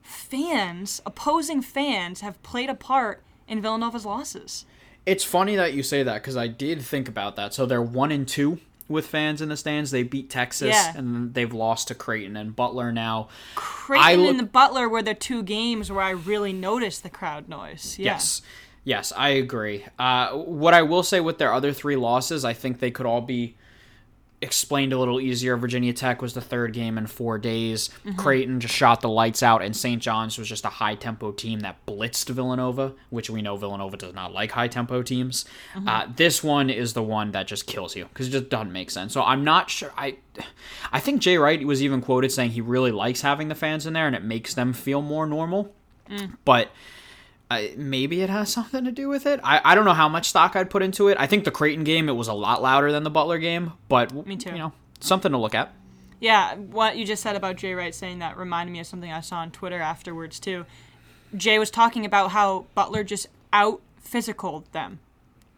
fans, 0.01 1.01
opposing 1.05 1.61
fans, 1.61 2.19
have 2.19 2.41
played 2.43 2.69
a 2.69 2.75
part 2.75 3.23
in 3.47 3.61
Villanova's 3.61 4.05
losses? 4.05 4.65
It's 5.05 5.23
funny 5.23 5.55
that 5.55 5.73
you 5.73 5.83
say 5.83 6.03
that 6.03 6.15
because 6.21 6.37
I 6.37 6.47
did 6.47 6.81
think 6.81 7.07
about 7.07 7.35
that. 7.37 7.53
So 7.53 7.65
they're 7.65 7.81
one 7.81 8.11
and 8.11 8.27
two 8.27 8.59
with 8.87 9.07
fans 9.07 9.41
in 9.41 9.49
the 9.49 9.57
stands. 9.57 9.91
They 9.91 10.03
beat 10.03 10.29
Texas 10.29 10.69
Yeah. 10.69 10.97
and 10.97 11.33
they've 11.33 11.53
lost 11.53 11.87
to 11.89 11.95
Creighton 11.95 12.35
and 12.35 12.55
Butler 12.55 12.91
now. 12.91 13.27
Creighton 13.55 14.21
look- 14.21 14.29
and 14.31 14.39
the 14.39 14.43
Butler 14.43 14.87
were 14.89 15.01
the 15.03 15.13
two 15.13 15.43
games 15.43 15.91
where 15.91 16.03
I 16.03 16.11
really 16.11 16.53
noticed 16.53 17.03
the 17.03 17.09
crowd 17.09 17.47
noise. 17.49 17.97
Yeah. 17.99 18.13
Yes. 18.13 18.41
Yes, 18.83 19.11
I 19.15 19.29
agree. 19.29 19.85
Uh, 19.99 20.29
what 20.31 20.73
I 20.73 20.81
will 20.81 21.03
say 21.03 21.19
with 21.19 21.37
their 21.37 21.53
other 21.53 21.73
three 21.73 21.95
losses, 21.97 22.43
I 22.45 22.53
think 22.53 22.79
they 22.79 22.89
could 22.91 23.05
all 23.05 23.21
be 23.21 23.55
explained 24.41 24.93
a 24.93 24.97
little 24.97 25.19
easier. 25.19 25.57
Virginia 25.57 25.93
Tech 25.93 26.21
was 26.21 26.33
the 26.33 26.41
third 26.41 26.73
game 26.73 26.97
in 26.97 27.07
four 27.07 27.37
days. 27.37 27.89
Mm-hmm. 28.05 28.17
Creighton 28.17 28.59
just 28.59 28.73
shot 28.73 29.01
the 29.01 29.09
lights 29.09 29.43
out, 29.43 29.61
and 29.61 29.75
St. 29.75 30.01
John's 30.01 30.37
was 30.37 30.47
just 30.47 30.65
a 30.65 30.69
high 30.69 30.95
tempo 30.95 31.31
team 31.31 31.59
that 31.61 31.85
blitzed 31.85 32.29
Villanova, 32.29 32.93
which 33.09 33.29
we 33.29 33.41
know 33.41 33.57
Villanova 33.57 33.97
does 33.97 34.13
not 34.13 34.33
like 34.33 34.51
high 34.51 34.67
tempo 34.67 35.01
teams. 35.01 35.45
Mm-hmm. 35.73 35.87
Uh, 35.87 36.07
this 36.15 36.43
one 36.43 36.69
is 36.69 36.93
the 36.93 37.03
one 37.03 37.31
that 37.31 37.47
just 37.47 37.67
kills 37.67 37.95
you 37.95 38.05
because 38.05 38.27
it 38.27 38.31
just 38.31 38.49
doesn't 38.49 38.71
make 38.71 38.91
sense. 38.91 39.13
So 39.13 39.21
I'm 39.21 39.43
not 39.43 39.69
sure. 39.69 39.91
I, 39.97 40.17
I 40.91 40.99
think 40.99 41.21
Jay 41.21 41.37
Wright 41.37 41.65
was 41.65 41.83
even 41.83 42.01
quoted 42.01 42.31
saying 42.31 42.51
he 42.51 42.61
really 42.61 42.91
likes 42.91 43.21
having 43.21 43.49
the 43.49 43.55
fans 43.55 43.85
in 43.85 43.93
there 43.93 44.07
and 44.07 44.15
it 44.15 44.23
makes 44.23 44.53
them 44.53 44.73
feel 44.73 45.01
more 45.01 45.25
normal. 45.25 45.73
Mm. 46.09 46.37
But 46.45 46.71
I, 47.51 47.73
maybe 47.75 48.21
it 48.21 48.29
has 48.29 48.51
something 48.53 48.83
to 48.85 48.91
do 48.91 49.09
with 49.09 49.25
it. 49.25 49.39
I, 49.43 49.61
I 49.63 49.75
don't 49.75 49.85
know 49.85 49.93
how 49.93 50.07
much 50.07 50.29
stock 50.29 50.55
I'd 50.55 50.69
put 50.69 50.83
into 50.83 51.07
it. 51.07 51.17
I 51.19 51.25
think 51.25 51.45
the 51.45 51.51
Creighton 51.51 51.83
game 51.83 52.07
it 52.07 52.13
was 52.13 52.27
a 52.27 52.33
lot 52.33 52.61
louder 52.61 52.91
than 52.91 53.03
the 53.03 53.09
Butler 53.09 53.39
game, 53.39 53.73
but 53.87 54.27
Me 54.27 54.37
too. 54.37 54.51
you 54.51 54.57
know 54.57 54.73
something 54.99 55.31
to 55.31 55.37
look 55.37 55.55
at. 55.55 55.73
Yeah, 56.19 56.55
what 56.55 56.97
you 56.97 57.05
just 57.05 57.23
said 57.23 57.35
about 57.35 57.55
Jay 57.55 57.73
Wright 57.73 57.95
saying 57.95 58.19
that 58.19 58.37
reminded 58.37 58.73
me 58.73 58.79
of 58.81 58.87
something 58.87 59.11
I 59.11 59.21
saw 59.21 59.37
on 59.37 59.51
Twitter 59.51 59.79
afterwards 59.79 60.39
too. 60.39 60.65
Jay 61.35 61.57
was 61.57 61.71
talking 61.71 62.05
about 62.05 62.31
how 62.31 62.65
Butler 62.75 63.03
just 63.03 63.27
out 63.53 63.81
physical 63.97 64.65
them. 64.71 64.99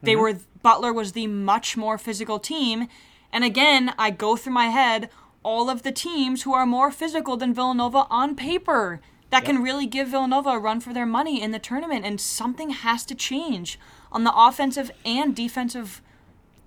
They 0.01 0.13
mm-hmm. 0.13 0.21
were 0.21 0.39
Butler 0.61 0.93
was 0.93 1.11
the 1.11 1.27
much 1.27 1.75
more 1.75 1.97
physical 1.97 2.39
team, 2.39 2.87
and 3.33 3.43
again, 3.43 3.93
I 3.97 4.11
go 4.11 4.35
through 4.37 4.53
my 4.53 4.67
head 4.67 5.09
all 5.43 5.69
of 5.69 5.83
the 5.83 5.91
teams 5.91 6.43
who 6.43 6.53
are 6.53 6.65
more 6.65 6.91
physical 6.91 7.35
than 7.35 7.53
Villanova 7.53 8.05
on 8.09 8.35
paper 8.35 9.01
that 9.31 9.43
can 9.43 9.63
really 9.63 9.85
give 9.87 10.09
Villanova 10.09 10.51
a 10.51 10.59
run 10.59 10.79
for 10.79 10.93
their 10.93 11.05
money 11.05 11.41
in 11.41 11.51
the 11.51 11.59
tournament, 11.59 12.05
and 12.05 12.21
something 12.21 12.69
has 12.69 13.05
to 13.07 13.15
change 13.15 13.79
on 14.11 14.23
the 14.23 14.33
offensive 14.35 14.91
and 15.05 15.35
defensive 15.35 16.01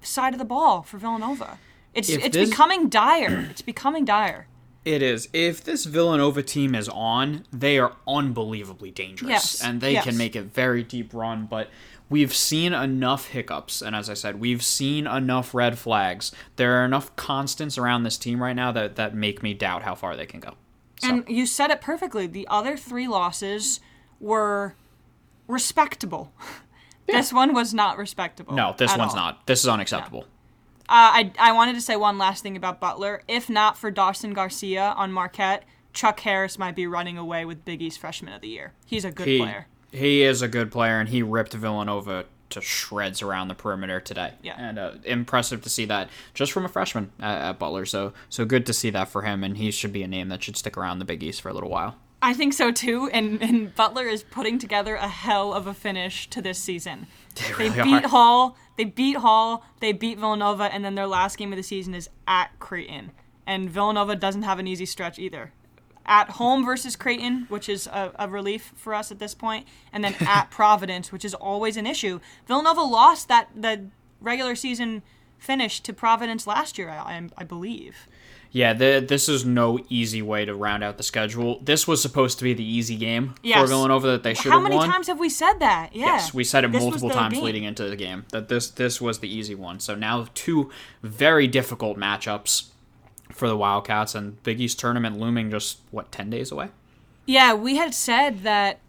side 0.02 0.32
of 0.34 0.38
the 0.38 0.44
ball 0.44 0.82
for 0.82 0.98
Villanova. 0.98 1.58
It's 1.94 2.08
If 2.08 2.24
it's 2.24 2.36
this- 2.36 2.50
becoming 2.50 2.88
dire. 2.88 3.46
It's 3.50 3.62
becoming 3.62 4.04
dire. 4.04 4.48
It 4.84 5.00
is. 5.02 5.28
If 5.32 5.64
this 5.64 5.86
Villanova 5.86 6.42
team 6.42 6.74
is 6.74 6.90
on, 6.90 7.44
they 7.50 7.78
are 7.78 7.92
unbelievably 8.06 8.90
dangerous, 8.90 9.30
Yes, 9.30 9.62
and 9.62 9.80
they 9.80 9.92
yes. 9.94 10.04
can 10.04 10.18
make 10.18 10.36
a 10.36 10.42
very 10.42 10.82
deep 10.82 11.14
run. 11.14 11.46
But 11.46 11.70
we've 12.10 12.34
seen 12.34 12.74
enough 12.74 13.28
hiccups, 13.28 13.80
and 13.80 13.96
as 13.96 14.10
I 14.10 14.14
said, 14.14 14.38
we've 14.40 14.62
seen 14.62 15.06
enough 15.06 15.54
red 15.54 15.78
flags. 15.78 16.32
There 16.56 16.82
are 16.82 16.84
enough 16.84 17.16
constants 17.16 17.78
around 17.78 18.02
this 18.02 18.18
team 18.18 18.42
right 18.42 18.54
now 18.56 18.72
that 18.72 18.96
that 18.96 19.14
make 19.14 19.42
me 19.42 19.54
doubt 19.54 19.84
how 19.84 19.94
far 19.94 20.16
they 20.16 20.26
can 20.26 20.40
go. 20.40 20.52
So, 21.04 21.10
And 21.10 21.28
you 21.28 21.46
said 21.46 21.70
it 21.70 21.80
perfectly. 21.80 22.26
The 22.26 22.46
other 22.50 22.76
three 22.76 23.06
losses 23.08 23.80
were 24.20 24.74
respectable. 25.48 26.32
This 27.06 27.34
one 27.34 27.52
was 27.52 27.74
not 27.74 27.98
respectable. 27.98 28.54
no, 28.54 28.74
this 28.78 28.96
one's 28.96 29.10
all. 29.10 29.16
not. 29.16 29.46
This 29.46 29.60
is 29.60 29.68
unacceptable. 29.68 30.22
Uh, 30.88 30.88
I, 30.88 31.32
I 31.38 31.52
wanted 31.52 31.74
to 31.74 31.82
say 31.82 31.96
one 31.96 32.16
last 32.16 32.42
thing 32.42 32.56
about 32.56 32.80
Butler. 32.80 33.22
If 33.28 33.50
not 33.50 33.76
for 33.76 33.90
Dawson 33.90 34.32
Garcia 34.32 34.94
on 34.96 35.12
Marquette, 35.12 35.64
Chuck 35.92 36.20
Harris 36.20 36.58
might 36.58 36.74
be 36.74 36.86
running 36.86 37.18
away 37.18 37.44
with 37.44 37.62
Big 37.66 37.82
East 37.82 37.98
Freshman 37.98 38.32
of 38.32 38.40
the 38.40 38.48
Year. 38.48 38.72
He's 38.86 39.04
a 39.04 39.10
good 39.12 39.26
He 39.26 39.38
player. 39.38 39.66
he 39.92 40.22
is 40.22 40.40
a 40.40 40.48
good 40.48 40.72
player, 40.72 40.98
and 40.98 41.10
he 41.10 41.22
ripped 41.22 41.52
Villanova 41.52 42.24
to 42.54 42.60
shreds 42.60 43.22
around 43.22 43.48
the 43.48 43.54
perimeter 43.54 44.00
today. 44.00 44.32
Yeah. 44.42 44.54
and 44.58 44.78
uh, 44.78 44.92
impressive 45.04 45.62
to 45.62 45.68
see 45.68 45.84
that 45.86 46.08
just 46.32 46.52
from 46.52 46.64
a 46.64 46.68
freshman 46.68 47.12
at, 47.20 47.50
at 47.50 47.58
Butler. 47.58 47.86
So 47.86 48.12
so 48.28 48.44
good 48.44 48.66
to 48.66 48.72
see 48.72 48.90
that 48.90 49.08
for 49.08 49.22
him, 49.22 49.44
and 49.44 49.56
he 49.56 49.70
should 49.70 49.92
be 49.92 50.02
a 50.02 50.08
name 50.08 50.28
that 50.28 50.42
should 50.42 50.56
stick 50.56 50.76
around 50.76 50.98
the 50.98 51.04
Big 51.04 51.22
East 51.22 51.42
for 51.42 51.48
a 51.50 51.52
little 51.52 51.70
while. 51.70 51.96
I 52.24 52.32
think 52.32 52.54
so 52.54 52.72
too. 52.72 53.10
And, 53.12 53.42
and 53.42 53.74
Butler 53.74 54.06
is 54.06 54.22
putting 54.22 54.58
together 54.58 54.94
a 54.94 55.08
hell 55.08 55.52
of 55.52 55.66
a 55.66 55.74
finish 55.74 56.28
to 56.30 56.40
this 56.40 56.58
season. 56.58 57.06
They, 57.34 57.52
really 57.52 57.82
beat 57.82 58.04
are. 58.04 58.08
Hall, 58.08 58.56
they 58.78 58.84
beat 58.84 59.18
Hall, 59.18 59.62
they 59.80 59.92
beat 59.92 60.18
Villanova, 60.18 60.72
and 60.72 60.82
then 60.82 60.94
their 60.94 61.06
last 61.06 61.36
game 61.36 61.52
of 61.52 61.58
the 61.58 61.62
season 61.62 61.94
is 61.94 62.08
at 62.26 62.58
Creighton. 62.60 63.10
And 63.46 63.68
Villanova 63.68 64.16
doesn't 64.16 64.42
have 64.42 64.58
an 64.58 64.66
easy 64.66 64.86
stretch 64.86 65.18
either. 65.18 65.52
At 66.06 66.30
home 66.30 66.64
versus 66.64 66.96
Creighton, 66.96 67.46
which 67.48 67.68
is 67.68 67.86
a, 67.86 68.12
a 68.18 68.28
relief 68.28 68.72
for 68.76 68.94
us 68.94 69.10
at 69.10 69.18
this 69.18 69.34
point, 69.34 69.66
and 69.92 70.04
then 70.04 70.14
at 70.20 70.50
Providence, 70.50 71.10
which 71.12 71.24
is 71.24 71.34
always 71.34 71.76
an 71.76 71.86
issue. 71.86 72.20
Villanova 72.46 72.82
lost 72.82 73.28
that 73.28 73.48
the 73.54 73.86
regular 74.20 74.54
season 74.54 75.02
finish 75.38 75.80
to 75.80 75.92
Providence 75.92 76.46
last 76.46 76.78
year, 76.78 76.88
I, 76.90 76.96
I, 76.96 77.28
I 77.38 77.44
believe. 77.44 78.06
Yeah, 78.50 78.72
the, 78.72 79.04
this 79.06 79.28
is 79.28 79.44
no 79.44 79.80
easy 79.88 80.22
way 80.22 80.44
to 80.44 80.54
round 80.54 80.84
out 80.84 80.96
the 80.96 81.02
schedule. 81.02 81.58
This 81.60 81.88
was 81.88 82.00
supposed 82.00 82.38
to 82.38 82.44
be 82.44 82.54
the 82.54 82.64
easy 82.64 82.94
game 82.96 83.30
for 83.30 83.40
Yes. 83.42 83.68
Villanova 83.68 84.06
that 84.12 84.22
they 84.22 84.32
should 84.32 84.52
How 84.52 84.60
have 84.60 84.62
won. 84.62 84.72
How 84.72 84.78
many 84.78 84.92
times 84.92 85.08
have 85.08 85.18
we 85.18 85.28
said 85.28 85.54
that? 85.54 85.90
Yeah. 85.92 86.06
Yes, 86.06 86.32
we 86.32 86.44
said 86.44 86.62
it 86.64 86.70
This 86.70 86.80
multiple 86.80 87.10
times 87.10 87.34
game. 87.34 87.42
leading 87.42 87.64
into 87.64 87.88
the 87.88 87.96
game 87.96 88.26
that 88.30 88.48
this 88.48 88.70
this 88.70 89.00
was 89.00 89.18
the 89.18 89.28
easy 89.28 89.56
one. 89.56 89.80
So 89.80 89.96
now 89.96 90.28
two 90.34 90.70
very 91.02 91.48
difficult 91.48 91.98
matchups 91.98 92.66
for 93.30 93.48
the 93.48 93.56
Wildcats 93.56 94.14
and 94.14 94.42
Big 94.42 94.60
East 94.60 94.78
tournament 94.78 95.18
looming 95.18 95.50
just 95.50 95.78
what 95.90 96.12
ten 96.12 96.30
days 96.30 96.52
away. 96.52 96.68
Yeah, 97.26 97.54
we 97.54 97.76
had 97.76 97.94
said 97.94 98.42
that, 98.42 98.80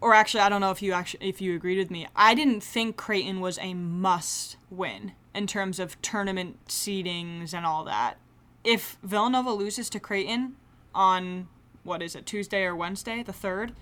or 0.00 0.14
actually, 0.14 0.40
I 0.40 0.48
don't 0.48 0.60
know 0.60 0.70
if 0.70 0.82
you 0.82 0.92
actually 0.92 1.28
if 1.28 1.40
you 1.40 1.54
agreed 1.54 1.78
with 1.78 1.90
me. 1.90 2.08
I 2.16 2.34
didn't 2.34 2.62
think 2.62 2.96
Creighton 2.96 3.40
was 3.40 3.58
a 3.58 3.74
must 3.74 4.56
win 4.70 5.12
in 5.34 5.46
terms 5.46 5.78
of 5.78 6.00
tournament 6.02 6.58
seedings 6.66 7.52
and 7.52 7.66
all 7.66 7.84
that. 7.84 8.16
If 8.64 8.96
Villanova 9.02 9.52
loses 9.52 9.88
to 9.90 10.00
Creighton 10.00 10.56
on 10.94 11.48
what 11.84 12.02
is 12.02 12.16
it 12.16 12.26
Tuesday 12.26 12.64
or 12.64 12.74
Wednesday, 12.74 13.22
the 13.22 13.32
third, 13.32 13.72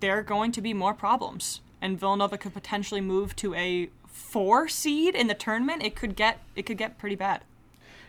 there 0.00 0.18
are 0.18 0.22
going 0.22 0.52
to 0.52 0.60
be 0.60 0.74
more 0.74 0.94
problems, 0.94 1.60
and 1.80 1.98
Villanova 1.98 2.36
could 2.36 2.52
potentially 2.52 3.00
move 3.00 3.34
to 3.36 3.54
a 3.54 3.88
four 4.06 4.68
seed 4.68 5.14
in 5.14 5.26
the 5.26 5.34
tournament. 5.34 5.82
It 5.82 5.96
could 5.96 6.16
get 6.16 6.40
it 6.54 6.66
could 6.66 6.78
get 6.78 6.98
pretty 6.98 7.16
bad. 7.16 7.42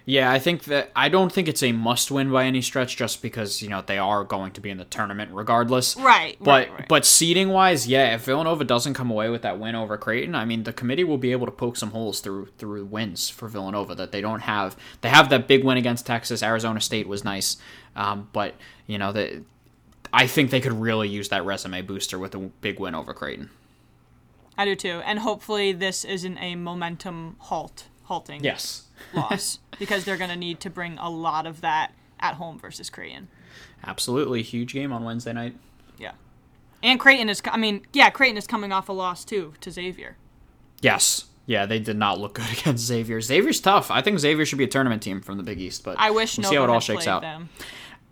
Yeah, 0.08 0.32
I 0.32 0.38
think 0.38 0.66
that 0.66 0.92
I 0.96 1.10
don't 1.10 1.32
think 1.32 1.48
it's 1.48 1.64
a 1.64 1.72
must 1.72 2.12
win 2.12 2.32
by 2.32 2.46
any 2.46 2.62
stretch, 2.62 2.96
just 2.96 3.24
because 3.24 3.64
you 3.64 3.70
know 3.70 3.82
they 3.82 3.98
are 3.98 4.24
going 4.24 4.52
to 4.52 4.62
be 4.62 4.70
in 4.70 4.78
the 4.78 4.86
tournament 4.86 5.32
regardless. 5.34 5.98
Right, 5.98 6.38
But 6.40 6.68
right, 6.70 6.72
right. 6.80 6.88
but 6.88 7.06
seeding 7.06 7.50
wise, 7.50 7.88
yeah, 7.88 8.14
if 8.14 8.26
Villanova 8.26 8.64
doesn't 8.64 8.94
come 8.94 9.10
away 9.10 9.30
with 9.30 9.42
that 9.42 9.60
win 9.60 9.74
over 9.74 9.98
Creighton, 9.98 10.36
I 10.36 10.46
mean 10.46 10.62
the 10.64 10.74
committee 10.74 11.04
will 11.04 11.18
be 11.18 11.32
able 11.32 11.48
to 11.48 11.52
poke 11.52 11.76
some 11.76 11.90
holes 11.90 12.20
through 12.20 12.50
through 12.60 12.86
wins 12.86 13.30
for 13.30 13.48
Villanova 13.48 13.96
that 13.96 14.12
they 14.12 14.22
don't 14.22 14.42
have. 14.42 14.78
They 15.02 15.10
have 15.10 15.30
that 15.30 15.48
big 15.48 15.64
win 15.64 15.78
against 15.78 16.06
Texas. 16.06 16.44
Arizona 16.44 16.82
State 16.82 17.08
was 17.08 17.24
nice, 17.24 17.58
um, 17.96 18.30
but 18.32 18.54
you 18.86 19.00
know 19.00 19.12
that 19.12 19.42
I 20.14 20.28
think 20.28 20.52
they 20.52 20.62
could 20.62 20.80
really 20.80 21.10
use 21.10 21.30
that 21.30 21.44
resume 21.46 21.82
booster 21.82 22.20
with 22.20 22.36
a 22.36 22.40
big 22.40 22.80
win 22.80 22.94
over 22.94 23.12
Creighton. 23.16 23.50
I 24.56 24.66
do 24.66 24.76
too, 24.76 25.02
and 25.04 25.18
hopefully 25.18 25.72
this 25.72 26.06
isn't 26.06 26.38
a 26.38 26.56
momentum 26.56 27.38
halt 27.40 27.86
halting 28.06 28.44
Yes. 28.44 28.84
loss 29.14 29.60
because 29.80 30.04
they're 30.06 30.18
going 30.18 30.30
to 30.30 30.36
need 30.36 30.60
to 30.62 30.70
bring 30.70 30.98
a 30.98 31.10
lot 31.10 31.46
of 31.46 31.62
that 31.62 31.94
at 32.20 32.36
home 32.36 32.58
versus 32.60 32.90
Creighton. 32.90 33.28
Absolutely. 33.86 34.42
Huge 34.42 34.74
game 34.74 34.92
on 34.92 35.04
Wednesday 35.04 35.34
night. 35.34 35.56
Yeah. 35.98 36.14
And 36.82 37.00
Creighton 37.00 37.30
is, 37.30 37.42
I 37.46 37.58
mean, 37.58 37.86
yeah, 37.94 38.10
Creighton 38.10 38.38
is 38.38 38.48
coming 38.48 38.72
off 38.72 38.90
a 38.90 38.94
loss 38.94 39.24
too 39.26 39.54
to 39.62 39.72
Xavier. 39.72 40.18
Yes. 40.82 41.26
Yeah, 41.48 41.66
they 41.68 41.80
did 41.80 41.98
not 41.98 42.20
look 42.20 42.36
good 42.36 42.52
against 42.60 42.86
Xavier. 42.86 43.22
Xavier's 43.22 43.60
tough. 43.62 43.92
I 43.92 44.02
think 44.02 44.20
Xavier 44.20 44.46
should 44.46 44.58
be 44.58 44.64
a 44.64 44.68
tournament 44.68 45.04
team 45.04 45.22
from 45.22 45.38
the 45.38 45.44
Big 45.44 45.60
East, 45.60 45.84
but 45.84 45.96
I 46.00 46.12
wish 46.12 46.38
we'll 46.38 46.50
see 46.50 46.56
how 46.56 46.64
it 46.64 46.70
all 46.70 46.80
shakes 46.80 47.08
out. 47.08 47.22
them. 47.22 47.50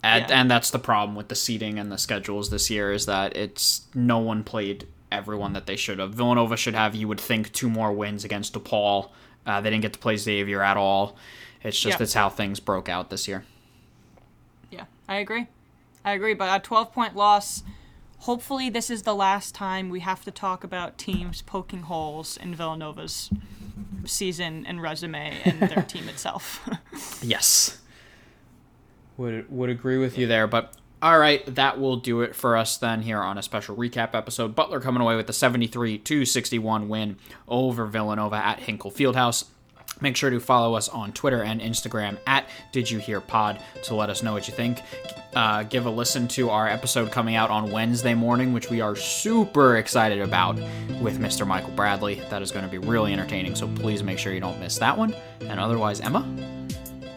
And, 0.02 0.28
Yeah. 0.28 0.40
and 0.40 0.50
that's 0.50 0.70
the 0.70 0.78
problem 0.78 1.16
with 1.16 1.28
the 1.28 1.34
seeding 1.34 1.78
and 1.78 1.90
the 1.90 1.98
schedules 1.98 2.50
this 2.50 2.68
year 2.70 2.92
is 2.92 3.06
that 3.06 3.36
it's 3.36 3.86
no 3.94 4.18
one 4.18 4.44
played 4.44 4.86
everyone 5.10 5.52
that 5.54 5.66
they 5.66 5.76
should 5.76 5.98
have. 5.98 6.12
Villanova 6.14 6.56
should 6.56 6.74
have, 6.74 6.94
you 6.94 7.08
would 7.08 7.20
think, 7.20 7.52
two 7.52 7.70
more 7.70 7.92
wins 7.92 8.24
against 8.24 8.52
DePaul. 8.54 9.10
Uh, 9.46 9.60
they 9.60 9.70
didn't 9.70 9.82
get 9.82 9.92
to 9.92 9.98
play 9.98 10.16
Xavier 10.16 10.62
at 10.62 10.76
all. 10.76 11.16
It's 11.62 11.78
just 11.78 11.98
Yeah. 11.98 12.02
it's 12.04 12.14
how 12.14 12.28
things 12.28 12.60
broke 12.60 12.88
out 12.88 13.10
this 13.10 13.26
year. 13.28 13.44
Yeah, 14.70 14.84
I 15.08 15.16
agree. 15.16 15.46
I 16.04 16.12
agree. 16.12 16.34
But 16.34 16.54
a 16.54 16.62
12 16.62 16.92
point 16.92 17.16
loss, 17.16 17.62
hopefully, 18.20 18.68
this 18.70 18.90
is 18.90 19.02
the 19.02 19.14
last 19.14 19.54
time 19.54 19.88
we 19.88 20.00
have 20.00 20.24
to 20.24 20.30
talk 20.30 20.64
about 20.64 20.98
teams 20.98 21.42
poking 21.42 21.82
holes 21.82 22.36
in 22.36 22.54
Villanova's 22.54 23.30
season 24.04 24.64
and 24.66 24.82
resume 24.82 25.38
and 25.44 25.60
their 25.60 25.82
team 25.88 26.08
itself. 26.08 26.60
Yes. 27.22 27.80
Would 29.16 29.50
would 29.50 29.70
agree 29.70 29.96
with 29.98 30.18
you 30.18 30.26
there, 30.26 30.46
but 30.46 30.74
all 31.04 31.18
right, 31.18 31.44
that 31.54 31.78
will 31.78 31.96
do 31.96 32.22
it 32.22 32.34
for 32.34 32.56
us 32.56 32.78
then 32.78 33.02
here 33.02 33.20
on 33.20 33.36
a 33.36 33.42
special 33.42 33.76
recap 33.76 34.14
episode. 34.14 34.54
Butler 34.54 34.80
coming 34.80 35.02
away 35.02 35.16
with 35.16 35.26
the 35.26 35.34
73 35.34 35.98
to 35.98 36.24
61 36.24 36.88
win 36.88 37.18
over 37.46 37.84
Villanova 37.84 38.36
at 38.36 38.60
Hinkle 38.60 38.90
Fieldhouse. 38.90 39.44
Make 40.00 40.16
sure 40.16 40.30
to 40.30 40.40
follow 40.40 40.74
us 40.76 40.88
on 40.88 41.12
Twitter 41.12 41.42
and 41.42 41.60
Instagram 41.60 42.16
at 42.26 42.48
Did 42.72 42.90
You 42.90 43.00
Hear 43.00 43.20
Pod 43.20 43.60
to 43.82 43.94
let 43.94 44.08
us 44.08 44.22
know 44.22 44.32
what 44.32 44.48
you 44.48 44.54
think. 44.54 44.80
Uh, 45.34 45.64
give 45.64 45.84
a 45.84 45.90
listen 45.90 46.26
to 46.28 46.48
our 46.48 46.66
episode 46.66 47.12
coming 47.12 47.34
out 47.34 47.50
on 47.50 47.70
Wednesday 47.70 48.14
morning, 48.14 48.54
which 48.54 48.70
we 48.70 48.80
are 48.80 48.96
super 48.96 49.76
excited 49.76 50.20
about 50.20 50.56
with 51.02 51.20
Mr. 51.20 51.46
Michael 51.46 51.72
Bradley. 51.72 52.22
That 52.30 52.40
is 52.40 52.50
going 52.50 52.64
to 52.64 52.70
be 52.70 52.78
really 52.78 53.12
entertaining, 53.12 53.56
so 53.56 53.68
please 53.68 54.02
make 54.02 54.18
sure 54.18 54.32
you 54.32 54.40
don't 54.40 54.58
miss 54.58 54.78
that 54.78 54.96
one. 54.96 55.14
And 55.42 55.60
otherwise, 55.60 56.00
Emma, 56.00 56.26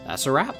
that's 0.06 0.26
a 0.26 0.30
wrap. 0.32 0.54